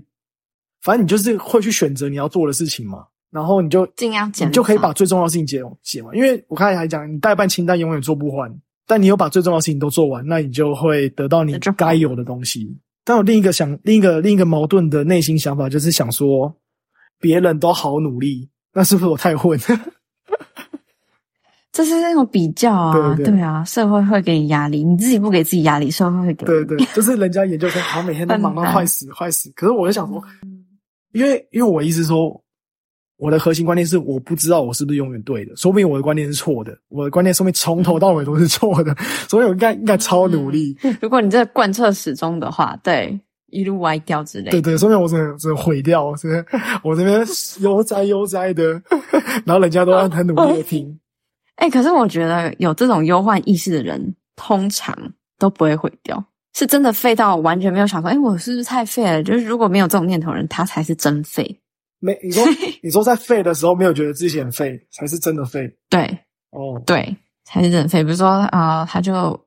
[0.82, 6.16] 反正你就是会去选择你要做的事情嘛，然后你就尽量减，你就可以把最重要的事情解解完。
[6.16, 8.54] 因为我刚才还讲，你代办清单永远做不完，
[8.86, 12.76] 但你有把最重要的事情都做完，那你就会得到你该有的东西。
[13.02, 16.54] 但我另一个想，另一个另一个矛盾的内心想法，就是想说，
[17.18, 19.58] 别人都好努力，那是不是我太混？
[21.72, 26.44] 这是那种比较啊，对啊，社会会给你压力，你自己不给自己压力，社会会给。
[26.44, 29.50] 对对， 就是人家研究生，好每天都忙到坏死坏死。
[29.54, 30.20] 可是我就想说，
[31.12, 32.42] 因为因为我意思说，
[33.18, 38.92] 我的核心观念是，我不知道我是不是永远对的，说不定我的观念是错的，我的观念说明从头到尾都是错的，
[39.28, 40.76] 所以我应该应该超努力。
[41.00, 43.16] 如果你这贯彻始终的话，对，
[43.50, 44.50] 一路歪掉之类。
[44.50, 46.44] 对对，说明我真的真的毁掉，是
[46.82, 47.24] 我这边
[47.60, 48.72] 悠哉悠哉的，
[49.44, 50.98] 然后人家都很努力的听。
[51.60, 54.96] 哎，可是我觉得有这种忧患意识的人，通常
[55.38, 56.22] 都不会毁掉，
[56.54, 59.22] 是真的废到完全没有想说，哎，我是不是太废了？
[59.22, 61.60] 就是如果没有这种念头的人，他才是真废。
[61.98, 62.42] 没你说
[62.82, 66.02] 你说在废的时候没有觉得自己很废，才是真的废对
[66.50, 66.80] 哦。
[66.86, 67.14] 对，
[67.44, 68.02] 才是真的废。
[68.02, 69.38] 比如说啊、呃他就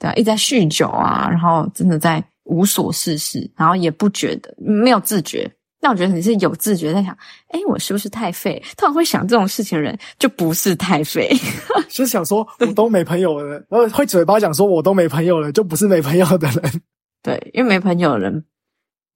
[0.00, 5.48] 对啊，一直在酗酒啊，然后真的在无所事事，然后也不觉得没有自觉。
[5.82, 7.12] 那我觉得你是有自觉在想，
[7.48, 8.62] 哎，我是不是太废？
[8.76, 11.28] 通常会想这种事情的人，就不是太废。
[11.90, 16.80] 就是想说我都没朋友了，然后会嘴巴讲说我都没朋友了，就不是没朋友的人，
[17.20, 18.44] 对，因为没朋友的人，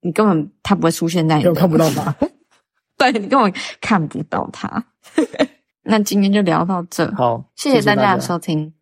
[0.03, 2.15] 你根本他不会出现在你的，又看不到他。
[2.99, 4.85] 对你根本看不到他。
[5.85, 8.73] 那今天就聊到这，好，谢谢大家家的收听。